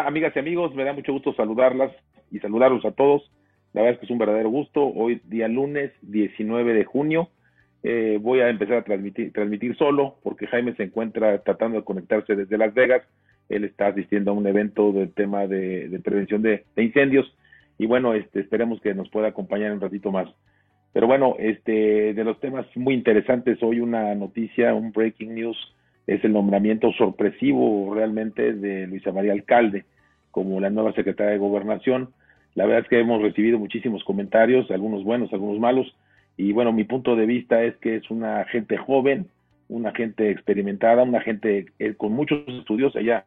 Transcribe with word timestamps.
Amigas 0.00 0.32
y 0.34 0.38
amigos, 0.38 0.74
me 0.74 0.84
da 0.84 0.94
mucho 0.94 1.12
gusto 1.12 1.34
saludarlas 1.34 1.92
y 2.30 2.38
saludarlos 2.38 2.82
a 2.86 2.92
todos. 2.92 3.30
La 3.74 3.82
verdad 3.82 3.94
es 3.94 4.00
que 4.00 4.06
es 4.06 4.10
un 4.10 4.18
verdadero 4.18 4.48
gusto. 4.48 4.82
Hoy, 4.86 5.20
día 5.24 5.48
lunes 5.48 5.92
19 6.00 6.72
de 6.72 6.84
junio, 6.84 7.28
eh, 7.82 8.18
voy 8.20 8.40
a 8.40 8.48
empezar 8.48 8.78
a 8.78 8.84
transmitir, 8.84 9.32
transmitir 9.34 9.76
solo 9.76 10.16
porque 10.22 10.46
Jaime 10.46 10.74
se 10.76 10.84
encuentra 10.84 11.42
tratando 11.42 11.76
de 11.76 11.84
conectarse 11.84 12.34
desde 12.34 12.56
Las 12.56 12.72
Vegas. 12.72 13.02
Él 13.50 13.64
está 13.64 13.88
asistiendo 13.88 14.30
a 14.30 14.34
un 14.34 14.46
evento 14.46 14.92
del 14.92 15.12
tema 15.12 15.46
de, 15.46 16.00
prevención 16.02 16.40
de, 16.40 16.64
incendios 16.76 17.30
y 17.76 17.84
bueno, 17.84 18.14
este, 18.14 18.40
esperemos 18.40 18.80
que 18.80 18.94
nos 18.94 19.10
pueda 19.10 19.28
acompañar 19.28 19.72
un 19.72 19.80
ratito 19.80 20.10
más. 20.10 20.28
Pero 20.94 21.06
bueno, 21.06 21.36
este, 21.38 22.14
de 22.14 22.24
los 22.24 22.40
temas 22.40 22.66
muy 22.76 22.94
interesantes, 22.94 23.62
hoy 23.62 23.80
una 23.80 24.14
noticia, 24.14 24.72
un 24.74 24.90
breaking 24.90 25.34
news 25.34 25.74
es 26.06 26.24
el 26.24 26.32
nombramiento 26.32 26.92
sorpresivo 26.92 27.94
realmente 27.94 28.54
de 28.54 28.86
Luisa 28.86 29.12
María 29.12 29.32
Alcalde 29.32 29.84
como 30.30 30.60
la 30.60 30.70
nueva 30.70 30.92
secretaria 30.92 31.32
de 31.32 31.38
Gobernación. 31.38 32.08
La 32.54 32.66
verdad 32.66 32.82
es 32.82 32.88
que 32.88 32.98
hemos 32.98 33.22
recibido 33.22 33.58
muchísimos 33.58 34.02
comentarios, 34.04 34.70
algunos 34.70 35.04
buenos, 35.04 35.32
algunos 35.32 35.60
malos, 35.60 35.94
y 36.36 36.52
bueno, 36.52 36.72
mi 36.72 36.84
punto 36.84 37.14
de 37.14 37.26
vista 37.26 37.62
es 37.62 37.76
que 37.76 37.96
es 37.96 38.10
una 38.10 38.44
gente 38.46 38.76
joven, 38.76 39.26
una 39.68 39.92
gente 39.92 40.30
experimentada, 40.30 41.02
una 41.02 41.20
gente 41.20 41.66
eh, 41.78 41.94
con 41.94 42.12
muchos 42.12 42.46
estudios. 42.48 42.96
Ella, 42.96 43.24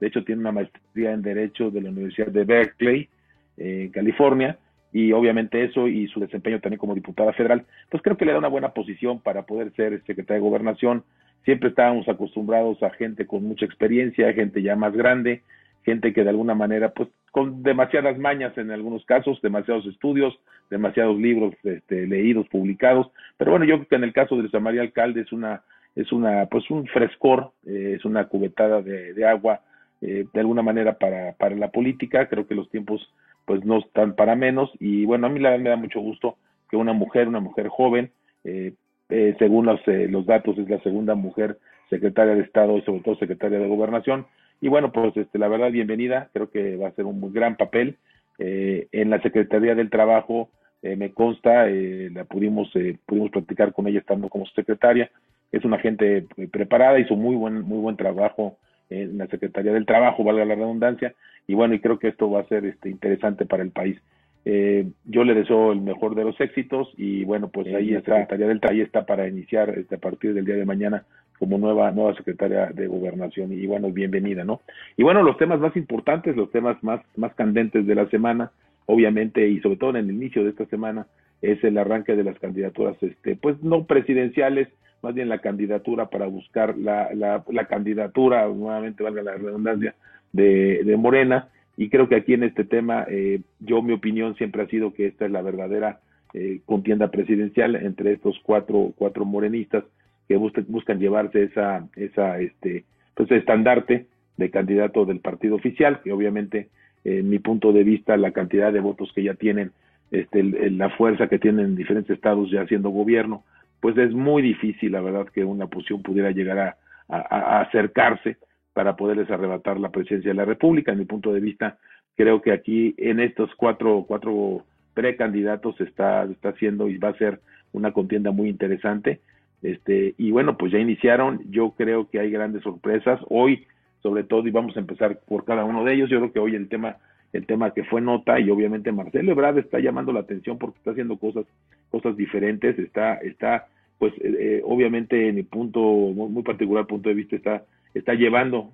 de 0.00 0.06
hecho, 0.06 0.24
tiene 0.24 0.40
una 0.40 0.52
maestría 0.52 1.12
en 1.12 1.22
Derecho 1.22 1.70
de 1.70 1.80
la 1.82 1.90
Universidad 1.90 2.28
de 2.28 2.44
Berkeley, 2.44 3.08
en 3.56 3.90
California, 3.90 4.58
y 4.92 5.12
obviamente 5.12 5.64
eso 5.64 5.88
y 5.88 6.06
su 6.08 6.20
desempeño 6.20 6.60
también 6.60 6.78
como 6.78 6.94
diputada 6.94 7.32
federal, 7.32 7.64
pues 7.90 8.02
creo 8.02 8.16
que 8.16 8.24
le 8.24 8.32
da 8.32 8.38
una 8.38 8.48
buena 8.48 8.72
posición 8.72 9.20
para 9.20 9.42
poder 9.42 9.72
ser 9.74 10.00
secretaria 10.06 10.40
de 10.40 10.48
Gobernación 10.48 11.02
siempre 11.44 11.68
estábamos 11.70 12.08
acostumbrados 12.08 12.82
a 12.82 12.90
gente 12.90 13.26
con 13.26 13.44
mucha 13.44 13.64
experiencia, 13.64 14.32
gente 14.32 14.62
ya 14.62 14.76
más 14.76 14.94
grande, 14.94 15.42
gente 15.84 16.12
que 16.12 16.24
de 16.24 16.30
alguna 16.30 16.54
manera, 16.54 16.90
pues 16.92 17.08
con 17.30 17.62
demasiadas 17.62 18.18
mañas 18.18 18.56
en 18.56 18.70
algunos 18.70 19.04
casos, 19.04 19.40
demasiados 19.42 19.86
estudios, 19.86 20.38
demasiados 20.70 21.18
libros 21.18 21.54
este, 21.62 22.06
leídos, 22.06 22.48
publicados, 22.48 23.10
pero 23.36 23.50
bueno, 23.50 23.66
yo 23.66 23.76
creo 23.76 23.88
que 23.88 23.96
en 23.96 24.04
el 24.04 24.12
caso 24.12 24.36
de 24.36 24.42
Luisa 24.42 24.60
María 24.60 24.82
Alcalde 24.82 25.22
es 25.22 25.32
una, 25.32 25.62
es 25.94 26.10
una, 26.12 26.46
pues 26.46 26.70
un 26.70 26.86
frescor, 26.86 27.52
eh, 27.66 27.94
es 27.98 28.04
una 28.04 28.28
cubetada 28.28 28.82
de, 28.82 29.26
agua, 29.26 29.60
eh, 30.00 30.26
de 30.32 30.40
alguna 30.40 30.62
manera 30.62 30.98
para, 30.98 31.32
para 31.32 31.56
la 31.56 31.68
política, 31.68 32.28
creo 32.28 32.46
que 32.46 32.54
los 32.54 32.70
tiempos 32.70 33.12
pues 33.44 33.64
no 33.64 33.78
están 33.78 34.14
para 34.14 34.36
menos, 34.36 34.70
y 34.80 35.04
bueno, 35.04 35.26
a 35.26 35.30
mí 35.30 35.38
la 35.38 35.50
verdad 35.50 35.64
me 35.64 35.70
da 35.70 35.76
mucho 35.76 36.00
gusto 36.00 36.36
que 36.70 36.76
una 36.76 36.94
mujer, 36.94 37.28
una 37.28 37.40
mujer 37.40 37.68
joven, 37.68 38.10
eh, 38.44 38.72
eh, 39.08 39.34
según 39.38 39.66
los, 39.66 39.80
eh, 39.86 40.08
los 40.08 40.26
datos 40.26 40.56
es 40.58 40.68
la 40.68 40.80
segunda 40.80 41.14
mujer 41.14 41.58
secretaria 41.90 42.34
de 42.34 42.42
Estado 42.42 42.78
y 42.78 42.82
sobre 42.82 43.00
todo 43.00 43.16
secretaria 43.16 43.58
de 43.58 43.68
Gobernación. 43.68 44.26
Y 44.60 44.68
bueno, 44.68 44.92
pues 44.92 45.16
este, 45.16 45.38
la 45.38 45.48
verdad, 45.48 45.70
bienvenida, 45.70 46.30
creo 46.32 46.50
que 46.50 46.76
va 46.76 46.88
a 46.88 46.94
ser 46.94 47.04
un 47.04 47.20
muy 47.20 47.32
gran 47.32 47.56
papel. 47.56 47.96
Eh, 48.38 48.88
en 48.92 49.10
la 49.10 49.20
Secretaría 49.22 49.74
del 49.74 49.90
Trabajo, 49.90 50.50
me 50.82 51.14
consta, 51.14 51.66
la 51.66 52.24
pudimos, 52.24 52.70
pudimos 53.06 53.30
platicar 53.30 53.72
con 53.72 53.86
ella 53.86 54.00
estando 54.00 54.28
como 54.28 54.44
secretaria. 54.48 55.10
Es 55.50 55.64
una 55.64 55.78
gente 55.78 56.26
preparada, 56.52 56.98
hizo 56.98 57.16
muy 57.16 57.36
buen, 57.36 57.62
muy 57.62 57.78
buen 57.78 57.96
trabajo 57.96 58.58
en 58.90 59.16
la 59.16 59.26
Secretaría 59.28 59.72
del 59.72 59.86
Trabajo, 59.86 60.24
valga 60.24 60.44
la 60.44 60.56
redundancia. 60.56 61.14
Y 61.46 61.54
bueno, 61.54 61.72
y 61.72 61.80
creo 61.80 61.98
que 61.98 62.08
esto 62.08 62.30
va 62.30 62.40
a 62.40 62.48
ser 62.48 62.66
este, 62.66 62.90
interesante 62.90 63.46
para 63.46 63.62
el 63.62 63.70
país. 63.70 63.98
Eh, 64.46 64.86
yo 65.06 65.24
le 65.24 65.34
deseo 65.34 65.72
el 65.72 65.80
mejor 65.80 66.14
de 66.14 66.24
los 66.24 66.38
éxitos 66.38 66.92
y 66.98 67.24
bueno, 67.24 67.48
pues 67.48 67.66
ahí 67.74 67.94
está, 67.94 68.20
Secretaría 68.20 68.48
del 68.48 68.60
ahí 68.68 68.80
está 68.82 69.06
para 69.06 69.26
iniciar 69.26 69.70
este, 69.70 69.94
a 69.94 69.98
partir 69.98 70.34
del 70.34 70.44
día 70.44 70.56
de 70.56 70.66
mañana 70.66 71.04
como 71.38 71.56
nueva 71.58 71.90
nueva 71.92 72.14
secretaria 72.14 72.66
de 72.66 72.86
gobernación. 72.86 73.52
Y 73.52 73.66
bueno, 73.66 73.90
bienvenida, 73.90 74.44
¿no? 74.44 74.60
Y 74.96 75.02
bueno, 75.02 75.22
los 75.22 75.38
temas 75.38 75.60
más 75.60 75.74
importantes, 75.76 76.36
los 76.36 76.50
temas 76.50 76.82
más 76.82 77.00
más 77.16 77.34
candentes 77.34 77.86
de 77.86 77.94
la 77.94 78.06
semana, 78.10 78.50
obviamente 78.86 79.48
y 79.48 79.60
sobre 79.60 79.76
todo 79.76 79.90
en 79.90 79.96
el 79.96 80.10
inicio 80.10 80.44
de 80.44 80.50
esta 80.50 80.66
semana 80.66 81.06
es 81.40 81.62
el 81.64 81.78
arranque 81.78 82.14
de 82.14 82.24
las 82.24 82.38
candidaturas 82.38 82.96
este 83.02 83.36
pues 83.36 83.62
no 83.62 83.84
presidenciales, 83.84 84.68
más 85.02 85.14
bien 85.14 85.30
la 85.30 85.38
candidatura 85.38 86.10
para 86.10 86.26
buscar 86.26 86.76
la 86.76 87.14
la, 87.14 87.42
la 87.48 87.66
candidatura, 87.66 88.46
nuevamente 88.46 89.02
valga 89.02 89.22
la 89.22 89.36
redundancia 89.36 89.94
de, 90.32 90.84
de 90.84 90.96
Morena 90.98 91.48
y 91.76 91.88
creo 91.88 92.08
que 92.08 92.16
aquí 92.16 92.34
en 92.34 92.44
este 92.44 92.64
tema, 92.64 93.04
eh, 93.08 93.40
yo 93.60 93.82
mi 93.82 93.92
opinión 93.92 94.36
siempre 94.36 94.62
ha 94.62 94.68
sido 94.68 94.94
que 94.94 95.06
esta 95.06 95.26
es 95.26 95.30
la 95.30 95.42
verdadera 95.42 96.00
eh, 96.32 96.60
contienda 96.66 97.10
presidencial 97.10 97.74
entre 97.76 98.12
estos 98.12 98.38
cuatro, 98.42 98.92
cuatro 98.96 99.24
morenistas 99.24 99.84
que 100.28 100.36
buscan, 100.36 100.98
llevarse 100.98 101.44
esa, 101.44 101.86
esa 101.96 102.40
este, 102.40 102.84
pues 103.14 103.30
estandarte 103.30 104.06
de 104.36 104.50
candidato 104.50 105.04
del 105.04 105.20
partido 105.20 105.56
oficial, 105.56 106.00
que 106.02 106.12
obviamente, 106.12 106.68
en 107.04 107.28
mi 107.28 107.38
punto 107.38 107.72
de 107.72 107.84
vista, 107.84 108.16
la 108.16 108.32
cantidad 108.32 108.72
de 108.72 108.80
votos 108.80 109.12
que 109.14 109.22
ya 109.22 109.34
tienen, 109.34 109.72
este, 110.10 110.42
la 110.42 110.90
fuerza 110.90 111.28
que 111.28 111.38
tienen 111.38 111.66
en 111.66 111.76
diferentes 111.76 112.14
estados 112.14 112.50
ya 112.50 112.62
haciendo 112.62 112.90
gobierno, 112.90 113.44
pues 113.80 113.98
es 113.98 114.12
muy 114.12 114.40
difícil, 114.42 114.92
la 114.92 115.02
verdad, 115.02 115.26
que 115.28 115.44
una 115.44 115.66
posición 115.66 116.02
pudiera 116.02 116.30
llegar 116.30 116.76
a 117.08 117.60
acercarse 117.60 118.38
para 118.74 118.96
poderles 118.96 119.30
arrebatar 119.30 119.80
la 119.80 119.90
presidencia 119.90 120.32
de 120.32 120.36
la 120.36 120.44
República. 120.44 120.92
En 120.92 120.98
mi 120.98 121.04
punto 121.06 121.32
de 121.32 121.40
vista, 121.40 121.78
creo 122.16 122.42
que 122.42 122.52
aquí 122.52 122.94
en 122.98 123.20
estos 123.20 123.54
cuatro, 123.56 124.04
cuatro 124.06 124.64
precandidatos 124.92 125.80
está, 125.80 126.24
está 126.24 126.50
haciendo 126.50 126.88
y 126.88 126.98
va 126.98 127.08
a 127.08 127.18
ser 127.18 127.40
una 127.72 127.92
contienda 127.92 128.32
muy 128.32 128.48
interesante. 128.48 129.20
Este, 129.62 130.14
y 130.18 130.30
bueno, 130.30 130.56
pues 130.58 130.72
ya 130.72 130.78
iniciaron, 130.78 131.40
yo 131.50 131.70
creo 131.76 132.10
que 132.10 132.18
hay 132.18 132.30
grandes 132.30 132.62
sorpresas. 132.62 133.20
Hoy, 133.28 133.66
sobre 134.02 134.24
todo, 134.24 134.46
y 134.46 134.50
vamos 134.50 134.76
a 134.76 134.80
empezar 134.80 135.20
por 135.26 135.44
cada 135.44 135.64
uno 135.64 135.84
de 135.84 135.94
ellos, 135.94 136.10
yo 136.10 136.18
creo 136.18 136.32
que 136.32 136.38
hoy 136.40 136.54
el 136.54 136.68
tema, 136.68 136.96
el 137.32 137.46
tema 137.46 137.72
que 137.72 137.84
fue 137.84 138.00
nota, 138.00 138.38
y 138.38 138.50
obviamente 138.50 138.92
Marcelo 138.92 139.32
Ebrard 139.32 139.58
está 139.58 139.78
llamando 139.78 140.12
la 140.12 140.20
atención 140.20 140.58
porque 140.58 140.78
está 140.78 140.90
haciendo 140.90 141.16
cosas, 141.16 141.46
cosas 141.90 142.16
diferentes, 142.16 142.78
está, 142.78 143.14
está, 143.14 143.68
pues 143.98 144.12
eh, 144.18 144.36
eh, 144.38 144.62
obviamente 144.64 145.28
en 145.28 145.36
mi 145.36 145.44
punto, 145.44 145.80
muy 145.80 146.42
particular 146.42 146.86
punto 146.86 147.08
de 147.08 147.14
vista, 147.14 147.36
está 147.36 147.64
está 147.94 148.14
llevando, 148.14 148.72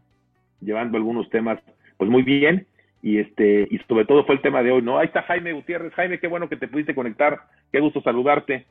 llevando 0.60 0.96
algunos 0.96 1.28
temas 1.30 1.60
pues 1.96 2.10
muy 2.10 2.22
bien 2.22 2.66
y 3.02 3.18
este 3.18 3.68
y 3.70 3.78
sobre 3.88 4.04
todo 4.04 4.24
fue 4.24 4.34
el 4.34 4.42
tema 4.42 4.62
de 4.62 4.72
hoy, 4.72 4.82
¿no? 4.82 4.98
Ahí 4.98 5.06
está 5.06 5.22
Jaime 5.22 5.52
Gutiérrez. 5.52 5.92
Jaime, 5.94 6.18
qué 6.18 6.26
bueno 6.26 6.48
que 6.48 6.56
te 6.56 6.68
pudiste 6.68 6.94
conectar. 6.94 7.40
Qué 7.72 7.80
gusto 7.80 8.02
saludarte. 8.02 8.66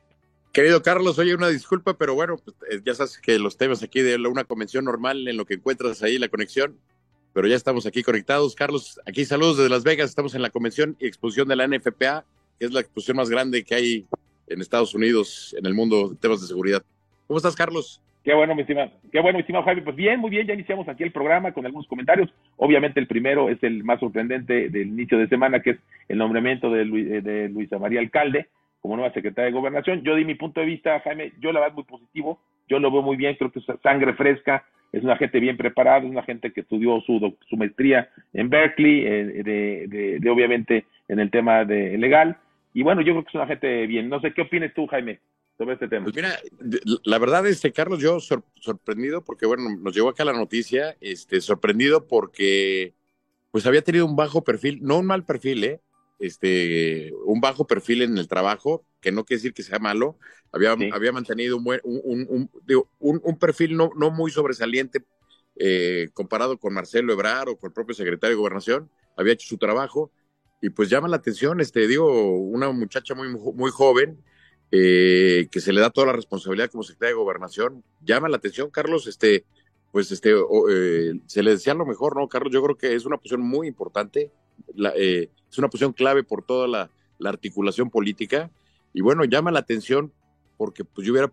Querido 0.52 0.82
Carlos, 0.82 1.18
oye, 1.18 1.34
una 1.34 1.48
disculpa, 1.48 1.94
pero 1.96 2.14
bueno, 2.14 2.36
pues, 2.44 2.56
eh, 2.70 2.80
ya 2.84 2.94
sabes 2.94 3.18
que 3.18 3.38
los 3.38 3.56
temas 3.56 3.82
aquí 3.84 4.00
de 4.00 4.16
una 4.16 4.44
convención 4.44 4.84
normal 4.84 5.28
en 5.28 5.36
lo 5.36 5.44
que 5.44 5.54
encuentras 5.54 6.02
ahí 6.02 6.18
la 6.18 6.28
conexión, 6.28 6.76
pero 7.32 7.46
ya 7.46 7.54
estamos 7.54 7.86
aquí 7.86 8.02
conectados. 8.02 8.56
Carlos, 8.56 9.00
aquí 9.06 9.24
saludos 9.24 9.58
desde 9.58 9.70
Las 9.70 9.84
Vegas, 9.84 10.10
estamos 10.10 10.34
en 10.34 10.42
la 10.42 10.50
convención 10.50 10.96
y 10.98 11.06
exposición 11.06 11.46
de 11.46 11.54
la 11.54 11.68
NFPA, 11.68 12.24
que 12.58 12.66
es 12.66 12.72
la 12.72 12.80
exposición 12.80 13.16
más 13.16 13.30
grande 13.30 13.62
que 13.62 13.74
hay 13.76 14.06
en 14.48 14.60
Estados 14.60 14.92
Unidos 14.92 15.54
en 15.56 15.66
el 15.66 15.74
mundo 15.74 16.08
de 16.08 16.16
temas 16.16 16.40
de 16.40 16.48
seguridad. 16.48 16.82
¿Cómo 17.28 17.36
estás, 17.36 17.54
Carlos? 17.54 18.02
Qué 18.22 18.34
bueno, 18.34 18.54
mi 18.54 18.62
estimado, 18.62 18.90
qué 19.10 19.20
bueno, 19.20 19.38
estimado 19.38 19.64
Javi. 19.64 19.80
Pues 19.80 19.96
bien, 19.96 20.20
muy 20.20 20.30
bien, 20.30 20.46
ya 20.46 20.54
iniciamos 20.54 20.88
aquí 20.88 21.02
el 21.02 21.12
programa 21.12 21.52
con 21.52 21.64
algunos 21.64 21.86
comentarios. 21.86 22.32
Obviamente 22.56 23.00
el 23.00 23.06
primero 23.06 23.48
es 23.48 23.62
el 23.62 23.82
más 23.82 23.98
sorprendente 24.00 24.68
del 24.68 24.88
inicio 24.88 25.18
de 25.18 25.28
semana, 25.28 25.60
que 25.60 25.70
es 25.70 25.78
el 26.08 26.18
nombramiento 26.18 26.70
de, 26.70 26.82
eh, 26.82 27.20
de 27.22 27.48
Luisa 27.48 27.78
María 27.78 28.00
Alcalde 28.00 28.48
como 28.80 28.96
nueva 28.96 29.12
secretaria 29.12 29.46
de 29.46 29.52
Gobernación. 29.52 30.02
Yo 30.02 30.16
di 30.16 30.24
mi 30.24 30.34
punto 30.34 30.60
de 30.60 30.66
vista, 30.66 31.00
Jaime, 31.00 31.32
yo 31.40 31.52
la 31.52 31.60
verdad 31.60 31.74
muy 31.74 31.84
positivo, 31.84 32.40
yo 32.68 32.78
lo 32.78 32.90
veo 32.90 33.02
muy 33.02 33.16
bien, 33.16 33.36
creo 33.36 33.50
que 33.50 33.58
es 33.58 33.66
sangre 33.82 34.14
fresca, 34.14 34.64
es 34.92 35.02
una 35.02 35.16
gente 35.16 35.38
bien 35.38 35.56
preparada, 35.56 35.98
es 35.98 36.04
una 36.10 36.22
gente 36.22 36.50
que 36.52 36.62
estudió 36.62 37.00
su, 37.02 37.36
su 37.48 37.56
maestría 37.56 38.08
en 38.32 38.48
Berkeley, 38.48 39.06
eh, 39.06 39.24
de, 39.44 39.86
de, 39.86 40.18
de, 40.18 40.30
obviamente 40.30 40.84
en 41.08 41.20
el 41.20 41.30
tema 41.30 41.64
de 41.64 41.96
legal, 41.98 42.36
y 42.72 42.82
bueno, 42.82 43.02
yo 43.02 43.12
creo 43.12 43.24
que 43.24 43.28
es 43.28 43.34
una 43.34 43.46
gente 43.46 43.86
bien. 43.86 44.08
No 44.08 44.20
sé, 44.20 44.32
¿qué 44.32 44.42
opinas 44.42 44.72
tú, 44.74 44.86
Jaime? 44.86 45.18
Sobre 45.60 45.74
este 45.74 45.88
tema? 45.88 46.04
Pues 46.04 46.16
mira, 46.16 46.40
la 47.04 47.18
verdad, 47.18 47.46
este 47.46 47.70
Carlos, 47.70 47.98
yo 47.98 48.18
sorprendido 48.18 49.22
porque, 49.22 49.44
bueno, 49.44 49.68
nos 49.78 49.94
llegó 49.94 50.08
acá 50.08 50.24
la 50.24 50.32
noticia, 50.32 50.96
este, 51.02 51.42
sorprendido 51.42 52.08
porque, 52.08 52.94
pues 53.50 53.66
había 53.66 53.82
tenido 53.82 54.06
un 54.06 54.16
bajo 54.16 54.42
perfil, 54.42 54.78
no 54.80 54.98
un 54.98 55.06
mal 55.06 55.26
perfil, 55.26 55.64
¿eh? 55.64 55.80
Este, 56.18 57.12
un 57.26 57.42
bajo 57.42 57.66
perfil 57.66 58.00
en 58.02 58.16
el 58.16 58.26
trabajo, 58.26 58.86
que 59.02 59.12
no 59.12 59.24
quiere 59.24 59.38
decir 59.38 59.52
que 59.52 59.62
sea 59.62 59.78
malo, 59.78 60.16
había, 60.50 60.72
había 60.92 61.12
mantenido 61.12 61.58
un, 61.58 61.78
un, 61.84 62.48
un, 62.98 63.20
un, 63.22 63.38
perfil 63.38 63.76
no, 63.76 63.90
no 63.96 64.10
muy 64.10 64.30
sobresaliente 64.30 65.04
eh, 65.56 66.08
comparado 66.14 66.58
con 66.58 66.72
Marcelo 66.72 67.12
Ebrard 67.12 67.50
o 67.50 67.56
con 67.58 67.68
el 67.68 67.74
propio 67.74 67.94
secretario 67.94 68.34
de 68.34 68.40
Gobernación, 68.40 68.90
había 69.14 69.34
hecho 69.34 69.46
su 69.46 69.58
trabajo 69.58 70.10
y 70.62 70.70
pues 70.70 70.88
llama 70.88 71.08
la 71.08 71.16
atención, 71.16 71.60
este, 71.60 71.86
digo, 71.86 72.38
una 72.38 72.70
muchacha 72.70 73.14
muy, 73.14 73.28
muy 73.28 73.70
joven, 73.70 74.22
eh, 74.72 75.48
que 75.50 75.60
se 75.60 75.72
le 75.72 75.80
da 75.80 75.90
toda 75.90 76.08
la 76.08 76.12
responsabilidad 76.12 76.70
como 76.70 76.84
secretaria 76.84 77.14
de 77.14 77.20
gobernación. 77.20 77.82
Llama 78.04 78.28
la 78.28 78.36
atención, 78.36 78.70
Carlos, 78.70 79.08
este, 79.08 79.44
pues 79.90 80.12
este, 80.12 80.32
eh, 80.70 81.14
se 81.26 81.42
le 81.42 81.50
decía 81.52 81.74
lo 81.74 81.84
mejor, 81.84 82.16
¿no, 82.16 82.28
Carlos? 82.28 82.52
Yo 82.52 82.62
creo 82.62 82.78
que 82.78 82.94
es 82.94 83.04
una 83.04 83.16
posición 83.16 83.40
muy 83.40 83.66
importante, 83.66 84.30
eh, 84.96 85.28
es 85.50 85.58
una 85.58 85.68
posición 85.68 85.92
clave 85.92 86.22
por 86.22 86.44
toda 86.44 86.68
la, 86.68 86.90
articulación 87.22 87.90
política, 87.90 88.50
y 88.94 89.02
bueno, 89.02 89.24
llama 89.24 89.50
la 89.50 89.58
atención 89.58 90.10
porque 90.56 90.84
pues 90.84 91.06
yo 91.06 91.12
hubiera 91.12 91.30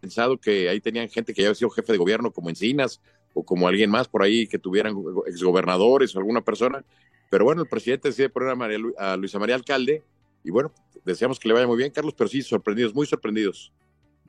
pensado 0.00 0.38
que 0.38 0.68
ahí 0.70 0.80
tenían 0.80 1.10
gente 1.10 1.34
que 1.34 1.42
ya 1.42 1.48
había 1.48 1.56
sido 1.56 1.70
jefe 1.70 1.92
de 1.92 1.98
gobierno 1.98 2.30
como 2.30 2.48
Encinas 2.48 3.02
o 3.34 3.44
como 3.44 3.68
alguien 3.68 3.90
más 3.90 4.08
por 4.08 4.22
ahí 4.22 4.46
que 4.46 4.58
tuvieran 4.58 4.96
exgobernadores 5.26 6.14
o 6.14 6.18
alguna 6.18 6.42
persona. 6.42 6.84
Pero 7.30 7.44
bueno, 7.44 7.62
el 7.62 7.68
presidente 7.68 8.08
decide 8.08 8.30
poner 8.30 8.50
a, 8.50 8.54
María, 8.54 8.78
a 8.96 9.16
Luisa 9.16 9.38
María 9.38 9.56
Alcalde 9.56 10.02
y 10.44 10.50
bueno, 10.50 10.70
deseamos 11.04 11.40
que 11.40 11.48
le 11.48 11.54
vaya 11.54 11.66
muy 11.66 11.78
bien, 11.78 11.90
Carlos, 11.90 12.14
pero 12.16 12.28
sí, 12.28 12.42
sorprendidos, 12.42 12.94
muy 12.94 13.06
sorprendidos. 13.06 13.72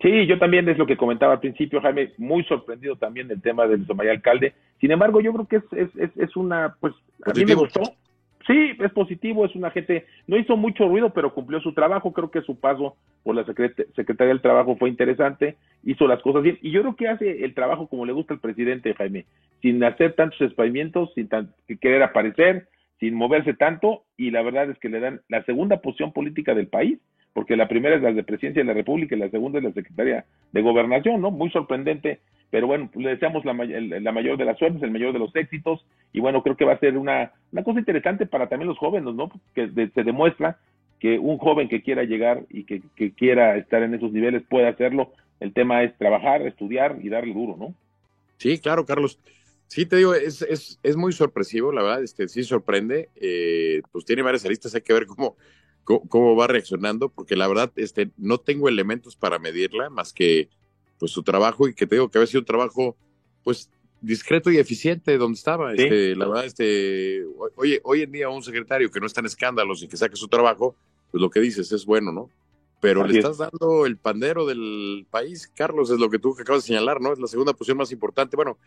Sí, 0.02 0.26
yo 0.28 0.40
también 0.40 0.68
es 0.68 0.78
lo 0.78 0.86
que 0.86 0.98
comentaba 0.98 1.34
al 1.34 1.40
principio, 1.40 1.82
Jaime, 1.82 2.14
muy 2.18 2.44
sorprendido 2.46 2.96
también 2.96 3.28
del 3.28 3.42
tema 3.42 3.68
del 3.68 3.86
María 3.96 4.12
Alcalde. 4.12 4.54
Sin 4.82 4.92
embargo, 4.92 5.22
yo 5.22 5.32
creo 5.34 5.48
que 5.48 5.56
es, 5.78 5.90
es, 5.96 6.12
es, 6.18 6.36
una, 6.36 6.76
pues, 6.80 6.94
a 7.26 7.32
mí 7.32 7.46
me 7.46 7.54
gustó. 7.54 7.82
Sí, 8.46 8.74
es 8.80 8.92
positivo, 8.92 9.46
es 9.46 9.56
una 9.56 9.72
gente, 9.72 10.06
no 10.28 10.38
hizo 10.38 10.56
mucho 10.56 10.88
ruido, 10.88 11.12
pero 11.12 11.34
cumplió 11.34 11.60
su 11.62 11.74
trabajo. 11.74 12.14
Creo 12.14 12.30
que 12.30 12.42
su 12.42 12.60
paso 12.60 12.96
por 13.24 13.36
la 13.36 13.44
Secretaría 13.44 14.28
del 14.28 14.42
Trabajo 14.42 14.76
fue 14.78 14.90
interesante, 14.90 15.58
hizo 15.84 16.08
las 16.08 16.22
cosas 16.22 16.44
bien. 16.44 16.60
Y 16.62 16.70
yo 16.72 16.82
creo 16.82 16.96
que 16.96 17.08
hace 17.08 17.44
el 17.44 17.56
trabajo 17.56 17.88
como 17.88 18.06
le 18.06 18.14
gusta 18.14 18.36
al 18.36 18.40
presidente, 18.40 18.94
Jaime, 18.94 19.26
sin 19.62 19.84
hacer 19.84 20.14
tantos 20.14 20.40
experimentos, 20.42 21.12
sin 21.16 21.28
querer 21.80 22.04
aparecer, 22.04 22.68
sin 23.00 23.16
moverse 23.16 23.54
tanto. 23.54 24.04
Y 24.18 24.32
la 24.32 24.42
verdad 24.42 24.70
es 24.70 24.80
que 24.80 24.90
le 24.90 25.00
dan 25.00 25.22
la 25.30 25.44
segunda 25.44 25.82
posición 25.82 26.14
política 26.14 26.54
del 26.54 26.68
país 26.68 27.00
porque 27.36 27.58
la 27.58 27.68
primera 27.68 27.98
es 27.98 28.02
la 28.02 28.14
de 28.14 28.24
Presidencia 28.24 28.62
de 28.62 28.68
la 28.68 28.74
República 28.74 29.14
y 29.14 29.20
la 29.20 29.30
segunda 29.30 29.60
es 29.60 29.66
la 29.66 29.74
Secretaría 29.74 30.24
de 30.54 30.62
Gobernación, 30.62 31.20
¿no? 31.20 31.32
Muy 31.32 31.50
sorprendente, 31.50 32.22
pero 32.50 32.66
bueno, 32.66 32.90
le 32.96 33.10
deseamos 33.10 33.44
la, 33.44 33.52
la, 33.54 34.12
mayor 34.14 34.38
de 34.38 34.46
las 34.46 34.58
suertes, 34.58 34.82
el 34.82 34.92
mayor 34.92 35.12
de 35.12 35.20
los 35.20 35.36
éxitos, 35.36 35.86
y 36.14 36.22
bueno, 36.22 36.42
creo 36.42 36.56
que 36.56 36.64
va 36.64 36.72
a 36.72 36.80
ser 36.80 36.98
una, 36.98 37.34
una 37.52 37.64
cosa 37.66 37.80
interesante 37.80 38.26
para 38.26 38.48
también 38.48 38.70
los 38.70 38.78
jóvenes, 38.78 39.14
¿no? 39.14 39.30
Que 39.54 39.70
se 39.70 40.04
demuestra 40.04 40.60
que 41.02 41.20
un 41.20 41.38
joven 41.38 41.68
que 41.68 41.82
quiera 41.82 42.04
llegar 42.04 42.44
y 42.50 42.64
que, 42.64 42.82
que, 42.96 43.12
quiera 43.12 43.58
estar 43.58 43.84
en 43.84 43.94
esos 43.94 44.14
niveles 44.14 44.42
puede 44.48 44.70
hacerlo. 44.70 45.12
El 45.42 45.52
tema 45.52 45.84
es 45.84 45.94
trabajar, 45.98 46.42
estudiar 46.44 47.00
y 47.02 47.10
darle 47.10 47.34
duro, 47.34 47.58
¿no? 47.60 47.74
Sí, 48.38 48.60
claro, 48.60 48.86
Carlos. 48.86 49.20
Sí, 49.68 49.86
te 49.86 49.98
digo, 49.98 50.14
es, 50.14 50.42
es, 50.44 50.80
es 50.84 50.96
muy 50.96 51.12
sorpresivo, 51.12 51.72
la 51.72 51.82
verdad, 51.82 52.04
este, 52.04 52.28
sí 52.28 52.44
sorprende. 52.44 53.10
Eh, 53.16 53.82
pues 53.92 54.06
tiene 54.06 54.22
varias 54.22 54.46
aristas, 54.46 54.76
hay 54.76 54.82
que 54.82 54.94
ver 54.94 55.06
cómo, 55.06 55.36
cómo, 55.84 56.36
va 56.36 56.48
reaccionando, 56.48 57.10
porque 57.10 57.36
la 57.36 57.48
verdad 57.48 57.72
este, 57.76 58.12
no 58.18 58.40
tengo 58.40 58.70
elementos 58.70 59.16
para 59.16 59.40
medirla 59.40 59.90
más 59.90 60.14
que 60.14 60.50
pues 61.00 61.12
su 61.12 61.24
trabajo 61.24 61.68
y 61.68 61.74
que 61.74 61.88
te 61.88 61.96
digo 61.96 62.10
que 62.10 62.18
había 62.18 62.28
sido 62.28 62.40
un 62.40 62.46
trabajo 62.46 62.96
pues 63.44 63.70
discreto 64.02 64.52
y 64.52 64.58
eficiente 64.58 65.18
donde 65.18 65.38
estaba. 65.38 65.74
Este, 65.74 66.16
la 66.16 66.28
verdad, 66.28 66.46
este, 66.46 67.24
oye, 67.56 67.82
hoy 67.84 68.04
en 68.04 68.12
día 68.12 68.30
un 68.30 68.44
secretario 68.44 68.90
que 68.92 69.00
no 69.00 69.08
está 69.08 69.20
en 69.20 69.26
escándalos 69.26 69.84
y 69.84 69.88
que 69.88 69.98
saque 69.98 70.16
su 70.16 70.28
trabajo, 70.28 70.76
pues 71.12 71.22
lo 71.22 71.30
que 71.30 71.40
dices 71.40 71.72
es 71.72 71.86
bueno, 71.86 72.12
¿no? 72.12 72.30
Pero 72.82 73.06
le 73.06 73.18
estás 73.18 73.38
dando 73.38 73.86
el 73.86 73.98
pandero 73.98 74.46
del 74.46 75.08
país, 75.10 75.52
Carlos, 75.56 75.90
es 75.90 75.98
lo 75.98 76.10
que 76.10 76.20
tú 76.20 76.36
acabas 76.40 76.64
de 76.64 76.68
señalar, 76.68 77.02
¿no? 77.02 77.14
Es 77.14 77.20
la 77.20 77.28
segunda 77.28 77.54
posición 77.54 77.78
más 77.78 77.92
importante. 77.92 78.36
Bueno, 78.36 78.60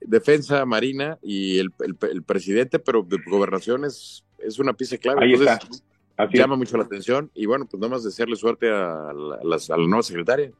defensa, 0.00 0.64
marina 0.64 1.18
y 1.22 1.58
el, 1.58 1.70
el, 1.80 2.22
presidente, 2.22 2.78
pero 2.78 3.02
de 3.02 3.18
gobernación 3.26 3.84
es, 3.84 4.24
es 4.38 4.58
una 4.58 4.72
pieza 4.72 4.98
clave. 4.98 5.24
Ahí 5.24 5.34
está 5.34 5.58
llama 6.32 6.56
mucho 6.56 6.76
la 6.76 6.84
atención 6.84 7.30
y 7.34 7.46
bueno, 7.46 7.66
pues 7.70 7.80
nada 7.80 7.92
más 7.92 8.04
desearle 8.04 8.36
suerte 8.36 8.68
a 8.68 9.12
la, 9.12 9.56
a 9.56 9.76
la 9.76 9.86
nueva 9.86 10.02
secretaria. 10.02 10.50